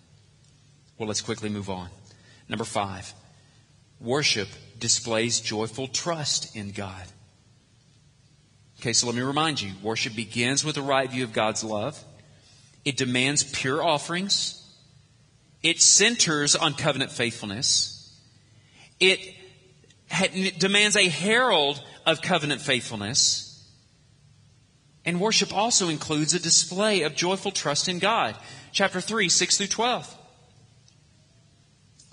[0.96, 1.88] Well, let's quickly move on.
[2.48, 3.12] Number five,
[4.00, 4.48] worship
[4.78, 7.02] displays joyful trust in God.
[8.80, 12.00] Okay, so let me remind you worship begins with a right view of God's love,
[12.84, 14.64] it demands pure offerings,
[15.60, 17.96] it centers on covenant faithfulness.
[19.00, 19.34] It,
[20.58, 23.44] demands a herald of covenant faithfulness.
[25.04, 28.36] And worship also includes a display of joyful trust in God.
[28.72, 30.14] Chapter 3, 6 through 12.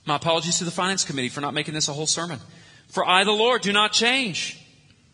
[0.06, 2.40] My apologies to the finance committee for not making this a whole sermon.
[2.88, 4.62] For I, the Lord, do not change.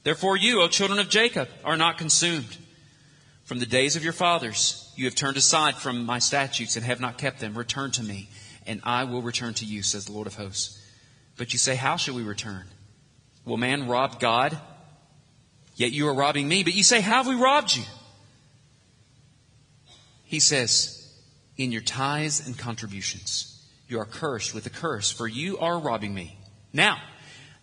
[0.04, 2.58] Therefore, you, O children of Jacob, are not consumed.
[3.46, 7.00] From the days of your fathers, you have turned aside from my statutes and have
[7.00, 7.58] not kept them.
[7.58, 8.30] Return to me,
[8.66, 10.81] and I will return to you, says the Lord of hosts.
[11.42, 12.66] But you say, How shall we return?
[13.46, 14.56] Will man rob God?
[15.74, 16.62] Yet you are robbing me.
[16.64, 17.82] But you say, How have we robbed you?
[20.24, 21.12] He says,
[21.58, 26.14] In your tithes and contributions, you are cursed with a curse, for you are robbing
[26.14, 26.38] me.
[26.74, 27.00] Now,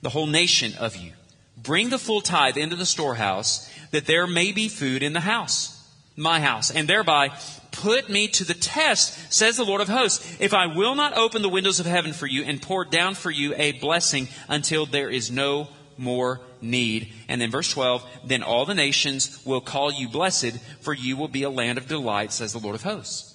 [0.02, 1.12] the whole nation of you,
[1.56, 5.88] bring the full tithe into the storehouse, that there may be food in the house,
[6.16, 7.30] my house, and thereby
[7.78, 11.42] put me to the test, says the Lord of hosts, if I will not open
[11.42, 15.10] the windows of heaven for you and pour down for you a blessing until there
[15.10, 17.12] is no more need.
[17.28, 21.28] And then verse 12, then all the nations will call you blessed, for you will
[21.28, 23.34] be a land of delight, says the Lord of hosts.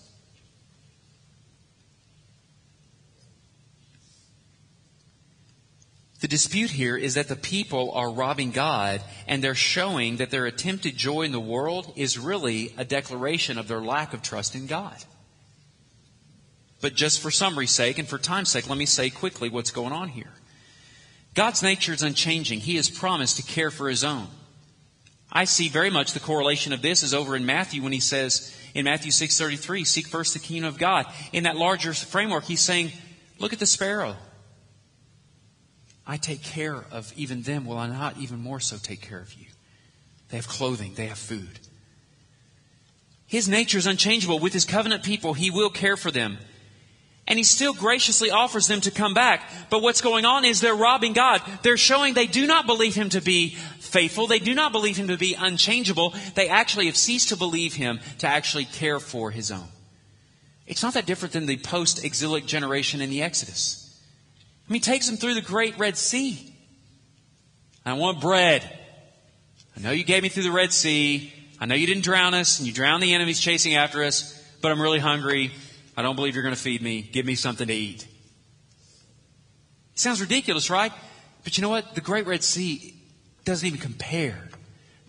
[6.23, 10.45] The dispute here is that the people are robbing God and they're showing that their
[10.45, 14.65] attempted joy in the world is really a declaration of their lack of trust in
[14.65, 14.95] God.
[16.79, 19.91] But just for summary's sake and for time's sake, let me say quickly what's going
[19.91, 20.31] on here.
[21.33, 22.61] God's nature is unchanging.
[22.61, 24.27] He has promised to care for His own.
[25.29, 28.55] I see very much the correlation of this is over in Matthew when he says
[28.73, 31.05] in Matthew 6:33, seek first the kingdom of God.
[31.33, 32.93] In that larger framework, he's saying,
[33.39, 34.15] look at the sparrow.
[36.05, 37.65] I take care of even them.
[37.65, 39.45] Will I not even more so take care of you?
[40.29, 41.59] They have clothing, they have food.
[43.27, 44.39] His nature is unchangeable.
[44.39, 46.37] With his covenant people, he will care for them.
[47.25, 49.49] And he still graciously offers them to come back.
[49.69, 51.41] But what's going on is they're robbing God.
[51.61, 54.27] They're showing they do not believe him to be faithful.
[54.27, 56.13] They do not believe him to be unchangeable.
[56.35, 59.69] They actually have ceased to believe him to actually care for his own.
[60.67, 63.82] It's not that different than the post exilic generation in the Exodus.
[64.67, 66.53] I mean, takes them through the great Red Sea.
[67.85, 68.63] I want bread.
[69.75, 71.33] I know you gave me through the Red Sea.
[71.59, 74.71] I know you didn't drown us and you drowned the enemies chasing after us, but
[74.71, 75.51] I'm really hungry.
[75.97, 77.01] I don't believe you're going to feed me.
[77.01, 78.03] Give me something to eat.
[79.93, 80.93] It sounds ridiculous, right?
[81.43, 81.93] But you know what?
[81.95, 82.95] The Great Red Sea
[83.45, 84.49] doesn't even compare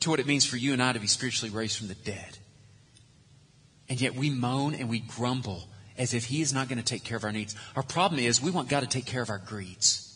[0.00, 2.38] to what it means for you and I to be spiritually raised from the dead.
[3.88, 7.04] And yet we moan and we grumble as if He is not going to take
[7.04, 7.54] care of our needs.
[7.76, 10.10] Our problem is we want God to take care of our greeds.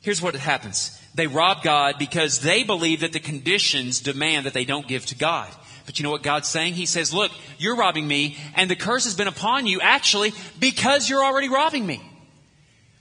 [0.00, 1.00] Here's what happens.
[1.14, 5.14] They rob God because they believe that the conditions demand that they don't give to
[5.14, 5.48] God.
[5.86, 6.74] But you know what God's saying?
[6.74, 11.08] He says, look, you're robbing me and the curse has been upon you actually because
[11.08, 12.02] you're already robbing me.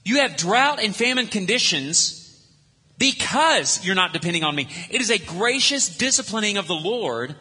[0.03, 2.17] You have drought and famine conditions
[2.97, 4.67] because you're not depending on me.
[4.89, 7.35] It is a gracious disciplining of the Lord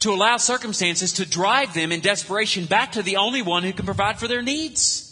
[0.00, 3.84] to allow circumstances to drive them in desperation back to the only one who can
[3.84, 5.04] provide for their needs.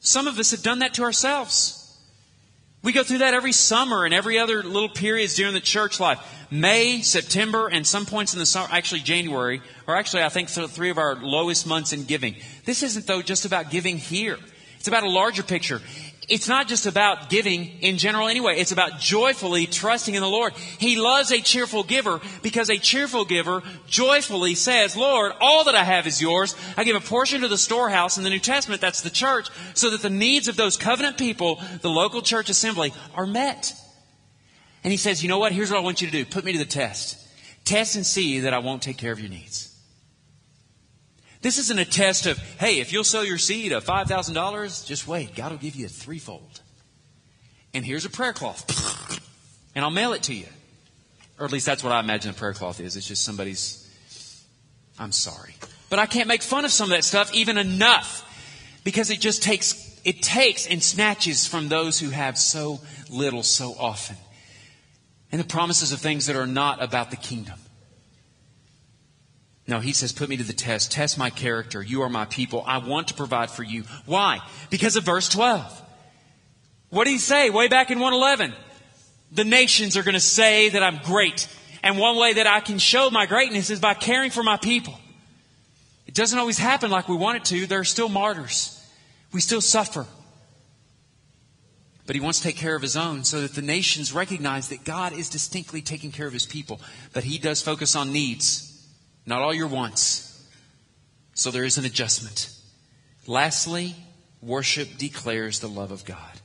[0.00, 1.78] Some of us have done that to ourselves.
[2.82, 6.18] We go through that every summer and every other little periods during the church life.
[6.50, 10.90] May, September, and some points in the summer, actually January, or actually I think three
[10.90, 12.34] of our lowest months in giving.
[12.64, 14.36] This isn't though just about giving here.
[14.78, 15.80] It's about a larger picture
[16.28, 18.58] it's not just about giving in general anyway.
[18.58, 20.52] It's about joyfully trusting in the Lord.
[20.78, 25.82] He loves a cheerful giver because a cheerful giver joyfully says, Lord, all that I
[25.82, 26.54] have is yours.
[26.76, 29.90] I give a portion to the storehouse in the New Testament, that's the church, so
[29.90, 33.74] that the needs of those covenant people, the local church assembly, are met.
[34.84, 35.52] And he says, you know what?
[35.52, 36.24] Here's what I want you to do.
[36.24, 37.18] Put me to the test.
[37.64, 39.71] Test and see that I won't take care of your needs.
[41.42, 45.34] This isn't a test of, hey, if you'll sow your seed of $5,000, just wait.
[45.34, 46.60] God will give you a threefold.
[47.74, 49.20] And here's a prayer cloth.
[49.74, 50.44] And I'll mail it to you.
[51.38, 52.94] Or at least that's what I imagine a prayer cloth is.
[52.94, 53.88] It's just somebody's,
[54.98, 55.54] I'm sorry.
[55.88, 58.28] But I can't make fun of some of that stuff even enough
[58.84, 63.74] because it just takes, it takes and snatches from those who have so little so
[63.78, 64.16] often.
[65.30, 67.58] And the promises of things that are not about the kingdom.
[69.66, 70.90] No, he says, put me to the test.
[70.90, 71.82] Test my character.
[71.82, 72.64] You are my people.
[72.66, 73.84] I want to provide for you.
[74.06, 74.40] Why?
[74.70, 75.82] Because of verse 12.
[76.90, 78.54] What did he say way back in 111?
[79.30, 81.48] The nations are going to say that I'm great.
[81.82, 84.98] And one way that I can show my greatness is by caring for my people.
[86.06, 87.66] It doesn't always happen like we want it to.
[87.66, 88.78] There are still martyrs.
[89.32, 90.06] We still suffer.
[92.04, 94.84] But he wants to take care of his own so that the nations recognize that
[94.84, 96.80] God is distinctly taking care of his people.
[97.12, 98.71] But he does focus on needs
[99.26, 100.28] not all your wants.
[101.34, 102.50] So there is an adjustment.
[103.26, 103.94] Lastly,
[104.40, 106.40] worship declares the love of God.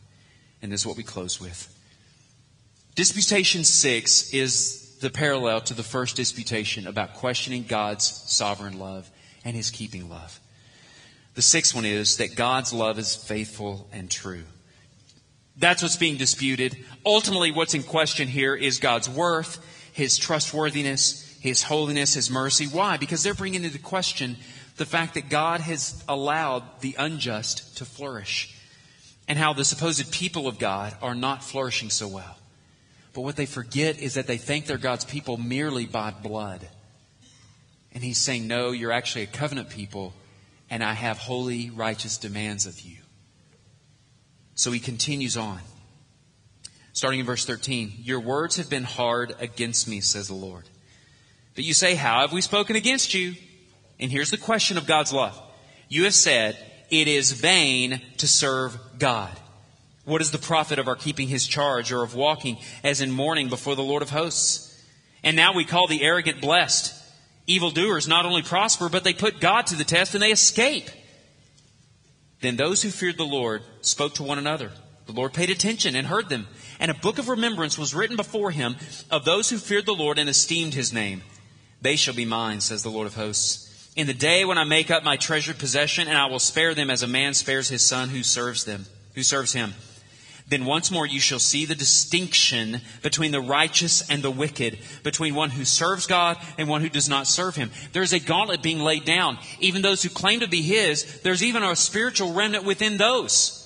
[0.61, 1.73] And this is what we close with.
[2.95, 9.09] Disputation 6 is the parallel to the first disputation about questioning God's sovereign love
[9.43, 10.39] and his keeping love.
[11.36, 14.43] The sixth one is that God's love is faithful and true.
[15.55, 16.78] That's what's being disputed.
[17.05, 19.63] Ultimately, what's in question here is God's worth,
[19.93, 22.65] his trustworthiness, his holiness, His mercy.
[22.65, 22.97] Why?
[22.97, 24.37] Because they're bringing into question
[24.77, 28.55] the fact that God has allowed the unjust to flourish
[29.27, 32.37] and how the supposed people of God are not flourishing so well.
[33.13, 36.67] But what they forget is that they think they're God's people merely by blood.
[37.93, 40.13] And He's saying, No, you're actually a covenant people,
[40.69, 42.97] and I have holy, righteous demands of you.
[44.53, 45.59] So He continues on.
[46.93, 50.69] Starting in verse 13, Your words have been hard against me, says the Lord.
[51.57, 53.33] But you say, How have we spoken against you?
[53.99, 55.41] And here's the question of God's love.
[55.89, 56.55] You have said,
[56.91, 59.31] It is vain to serve God.
[60.05, 63.49] What is the profit of our keeping his charge or of walking as in mourning
[63.49, 64.65] before the Lord of hosts?
[65.23, 66.93] And now we call the arrogant blessed.
[67.47, 70.87] Evildoers not only prosper, but they put God to the test and they escape.
[72.41, 74.69] Then those who feared the Lord spoke to one another.
[75.07, 76.45] The Lord paid attention and heard them.
[76.79, 78.75] And a book of remembrance was written before him
[79.09, 81.23] of those who feared the Lord and esteemed his name.
[81.82, 83.91] They shall be mine, says the Lord of hosts.
[83.95, 86.89] In the day when I make up my treasured possession, and I will spare them
[86.89, 89.73] as a man spares his son who serves them, who serves him.
[90.49, 95.36] Then once more you shall see the distinction between the righteous and the wicked, between
[95.36, 97.69] one who serves God and one who does not serve him.
[97.91, 99.39] There's a gauntlet being laid down.
[99.59, 103.63] Even those who claim to be his, there's even a spiritual remnant within those.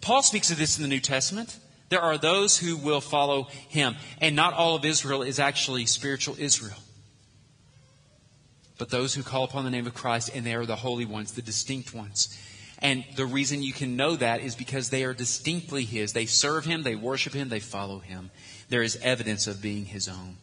[0.00, 1.58] Paul speaks of this in the New Testament.
[1.90, 3.96] There are those who will follow him.
[4.22, 6.78] And not all of Israel is actually spiritual Israel.
[8.80, 11.32] But those who call upon the name of Christ, and they are the holy ones,
[11.32, 12.34] the distinct ones.
[12.78, 16.14] And the reason you can know that is because they are distinctly His.
[16.14, 18.30] They serve Him, they worship Him, they follow Him.
[18.70, 20.38] There is evidence of being His own.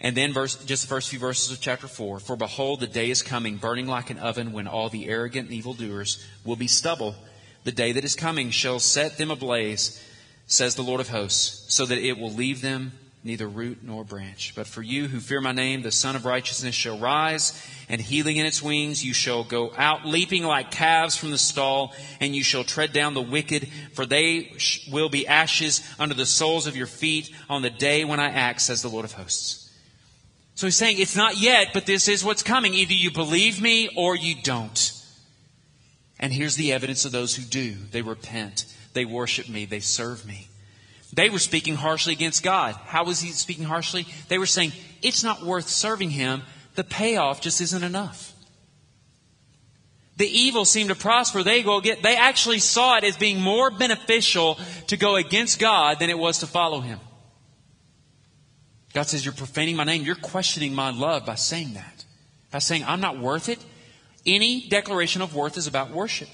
[0.00, 2.20] And then verse, just the first few verses of chapter 4.
[2.20, 5.54] For behold, the day is coming, burning like an oven, when all the arrogant and
[5.54, 7.16] evildoers will be stubble.
[7.64, 10.02] The day that is coming shall set them ablaze,
[10.46, 12.92] says the Lord of hosts, so that it will leave them
[13.22, 14.54] neither root nor branch.
[14.56, 17.52] But for you who fear my name, the Sun of Righteousness shall rise,
[17.88, 21.94] and healing in its wings, you shall go out leaping like calves from the stall,
[22.20, 24.52] and you shall tread down the wicked, for they
[24.90, 28.62] will be ashes under the soles of your feet on the day when I act,
[28.62, 29.70] says the Lord of hosts.
[30.54, 32.74] So he's saying, it's not yet, but this is what's coming.
[32.74, 34.92] Either you believe me or you don't.
[36.18, 37.72] And here's the evidence of those who do.
[37.92, 38.66] They repent.
[38.92, 39.64] They worship me.
[39.64, 40.49] They serve me.
[41.12, 42.74] They were speaking harshly against God.
[42.86, 44.06] How was he speaking harshly?
[44.28, 46.42] They were saying, it's not worth serving him.
[46.76, 48.32] The payoff just isn't enough.
[50.16, 51.42] The evil seemed to prosper.
[51.42, 54.58] They go get, they actually saw it as being more beneficial
[54.88, 57.00] to go against God than it was to follow him.
[58.92, 60.02] God says, You're profaning my name.
[60.02, 62.04] You're questioning my love by saying that.
[62.50, 63.64] By saying, I'm not worth it.
[64.26, 66.28] Any declaration of worth is about worship.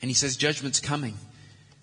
[0.00, 1.16] And he says, Judgment's coming.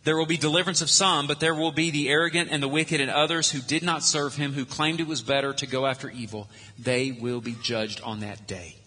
[0.07, 3.01] There will be deliverance of some, but there will be the arrogant and the wicked
[3.01, 6.09] and others who did not serve him, who claimed it was better to go after
[6.09, 6.47] evil.
[6.79, 8.77] They will be judged on that day.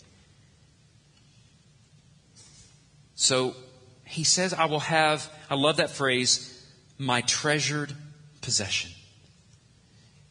[3.16, 3.54] So
[4.06, 6.66] he says, I will have, I love that phrase,
[6.96, 7.92] my treasured
[8.40, 8.90] possession.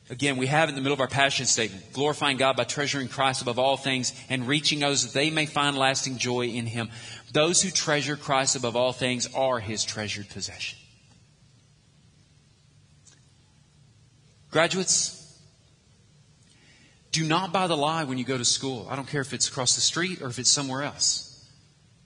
[0.10, 3.44] Again, we have in the middle of our passion statement, glorifying God by treasuring Christ
[3.44, 6.90] above all things and reaching those that they may find lasting joy in Him.
[7.32, 10.79] Those who treasure Christ above all things are His treasured possession.
[14.52, 15.16] Graduates,
[17.12, 18.88] do not buy the lie when you go to school.
[18.89, 21.26] I don't care if it's across the street or if it's somewhere else.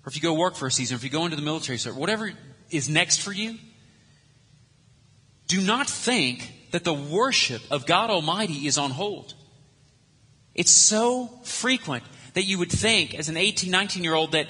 [0.05, 1.77] Or if you go work for a season, or if you go into the military
[1.77, 2.31] service, whatever
[2.69, 3.57] is next for you.
[5.47, 9.33] Do not think that the worship of God Almighty is on hold.
[10.55, 14.47] It's so frequent that you would think as an 18, 19 year old that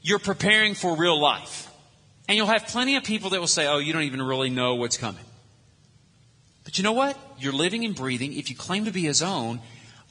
[0.00, 1.70] you're preparing for real life.
[2.28, 4.76] And you'll have plenty of people that will say, oh, you don't even really know
[4.76, 5.24] what's coming.
[6.66, 7.16] But you know what?
[7.38, 8.32] You're living and breathing.
[8.32, 9.60] If you claim to be His own,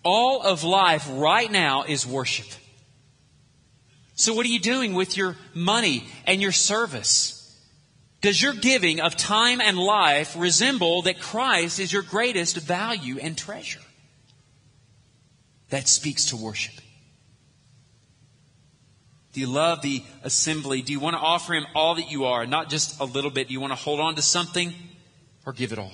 [0.04, 2.48] all of life right now is worship.
[4.16, 7.42] So what are you doing with your money and your service?
[8.22, 13.38] Does your giving of time and life resemble that Christ is your greatest value and
[13.38, 13.82] treasure?
[15.72, 16.76] That speaks to worship.
[19.34, 20.82] Do you love the assembly?
[20.82, 23.50] Do you want to offer Him all that you are, not just a little bit?
[23.50, 24.74] Do you want to hold on to something
[25.46, 25.92] or give it all?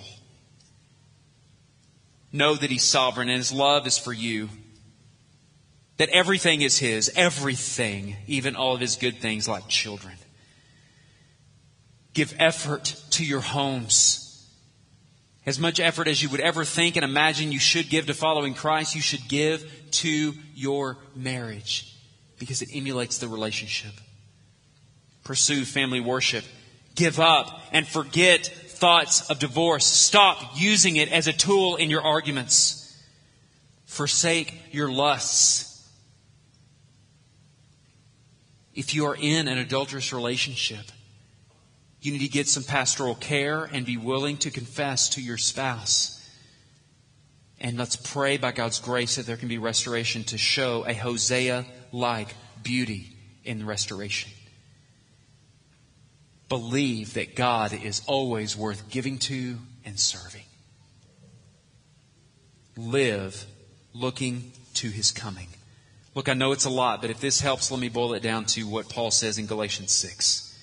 [2.32, 4.50] Know that He's sovereign and His love is for you.
[5.98, 10.16] That everything is His, everything, even all of His good things like children.
[12.14, 14.28] Give effort to your homes.
[15.46, 18.54] As much effort as you would ever think and imagine you should give to following
[18.54, 21.96] Christ, you should give to your marriage
[22.38, 23.94] because it emulates the relationship.
[25.24, 26.44] Pursue family worship.
[26.96, 29.86] Give up and forget thoughts of divorce.
[29.86, 33.00] Stop using it as a tool in your arguments.
[33.86, 35.88] Forsake your lusts.
[38.74, 40.86] If you are in an adulterous relationship,
[42.02, 46.18] you need to get some pastoral care and be willing to confess to your spouse.
[47.60, 51.68] And let's pray by God's grace that there can be restoration to show a Hosea
[51.92, 54.32] like beauty in the restoration
[56.52, 60.44] believe that God is always worth giving to and serving.
[62.76, 63.46] Live
[63.94, 65.48] looking to his coming.
[66.14, 68.44] Look, I know it's a lot, but if this helps, let me boil it down
[68.48, 70.54] to what Paul says in Galatians 6.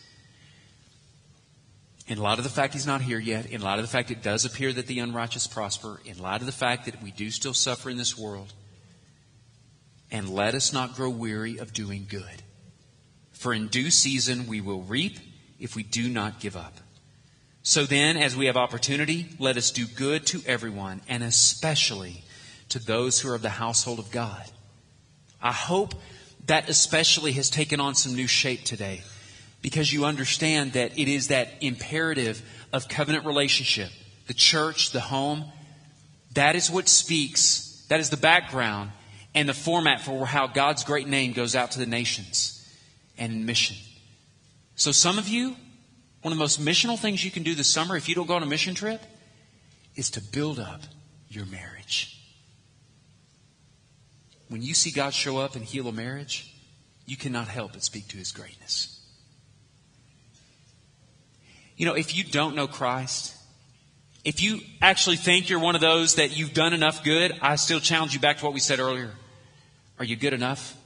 [2.07, 4.23] In light of the fact he's not here yet, in light of the fact it
[4.23, 7.55] does appear that the unrighteous prosper, in light of the fact that we do still
[7.55, 8.53] suffer in this world,
[10.11, 12.43] and let us not grow weary of doing good.
[13.33, 15.19] For in due season we will reap
[15.59, 16.75] if we do not give up.
[17.63, 22.23] So then, as we have opportunity, let us do good to everyone, and especially
[22.71, 24.43] to those who are of the household of God.
[25.43, 25.95] I hope
[26.47, 29.03] that especially has taken on some new shape today
[29.61, 32.43] because you understand that it is that imperative
[32.73, 33.91] of covenant relationship,
[34.27, 35.45] the church, the home.
[36.35, 38.93] That is what speaks, that is the background
[39.35, 42.55] and the format for how God's great name goes out to the nations
[43.19, 43.77] and mission.
[44.79, 45.57] So, some of you,
[46.23, 48.37] one of the most missional things you can do this summer if you don't go
[48.37, 49.03] on a mission trip
[49.97, 50.83] is to build up
[51.29, 52.17] your marriage.
[54.49, 56.55] When you see God show up and heal a marriage,
[57.07, 59.05] you cannot help but speak to his greatness.
[61.77, 63.35] You know, if you don't know Christ,
[64.25, 67.81] if you actually think you're one of those that you've done enough good, I still
[67.81, 69.11] challenge you back to what we said earlier.
[69.99, 70.77] Are you good enough?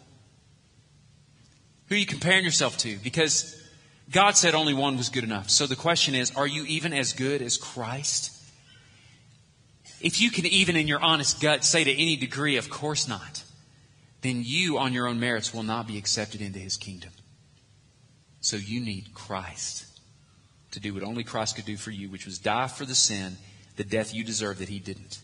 [1.88, 2.96] Who are you comparing yourself to?
[2.96, 3.61] Because
[4.10, 5.48] God said only one was good enough.
[5.48, 8.30] So the question is, are you even as good as Christ?
[10.00, 13.44] If you can even in your honest gut say to any degree, of course not,
[14.22, 17.10] then you on your own merits will not be accepted into his kingdom.
[18.40, 19.86] So you need Christ
[20.72, 23.36] to do what only Christ could do for you, which was die for the sin,
[23.76, 25.20] the death you deserve that he didn't.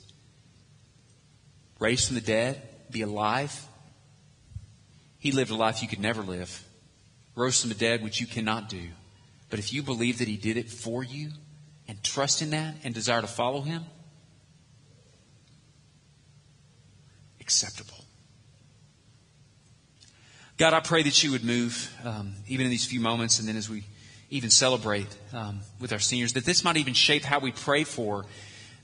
[1.80, 3.66] Raised from the dead, be alive,
[5.18, 6.64] he lived a life you could never live,
[7.38, 8.88] rose from the dead, which you cannot do.
[9.48, 11.30] But if you believe that He did it for you
[11.86, 13.84] and trust in that and desire to follow Him,
[17.40, 17.94] acceptable.
[20.58, 23.56] God, I pray that you would move, um, even in these few moments, and then
[23.56, 23.84] as we
[24.28, 28.26] even celebrate um, with our seniors, that this might even shape how we pray for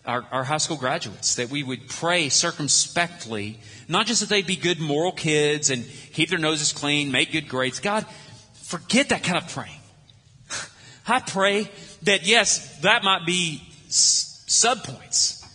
[0.07, 4.57] our, our high school graduates, that we would pray circumspectly, not just that they'd be
[4.57, 7.81] good moral kids and keep their noses clean, make good grades.
[7.81, 8.07] God,
[8.79, 9.81] forget that kind of praying.
[11.07, 11.71] I pray
[12.03, 15.47] that, yes, that might be subpoints,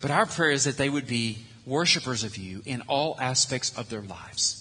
[0.00, 3.90] but our prayer is that they would be worshipers of you in all aspects of
[3.90, 4.60] their lives.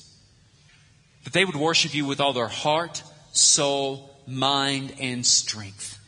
[1.24, 3.02] That they would worship you with all their heart,
[3.32, 6.00] soul, mind, and strength.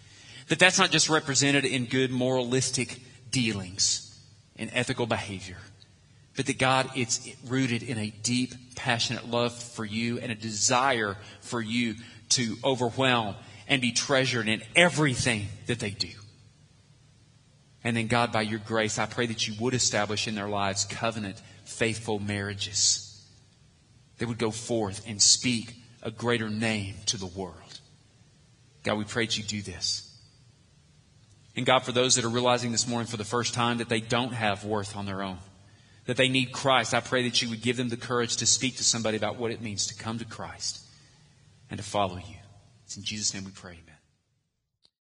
[0.50, 3.00] That that's not just represented in good moralistic
[3.32, 4.16] dealings
[4.58, 5.58] and ethical behavior.
[6.36, 11.16] But that God, it's rooted in a deep, passionate love for you and a desire
[11.42, 11.96] for you
[12.30, 13.36] to overwhelm
[13.68, 16.10] and be treasured in everything that they do.
[17.84, 20.86] And then, God, by your grace, I pray that you would establish in their lives
[20.86, 23.24] covenant, faithful marriages
[24.18, 27.80] that would go forth and speak a greater name to the world.
[28.84, 30.02] God, we pray that you do this.
[31.56, 34.02] And God, for those that are realizing this morning for the first time that they
[34.02, 35.38] don't have worth on their own,
[36.06, 38.78] that they need Christ, I pray that you would give them the courage to speak
[38.78, 40.82] to somebody about what it means to come to Christ
[41.70, 42.38] and to follow you.
[42.86, 43.95] It's in Jesus' name we pray, amen.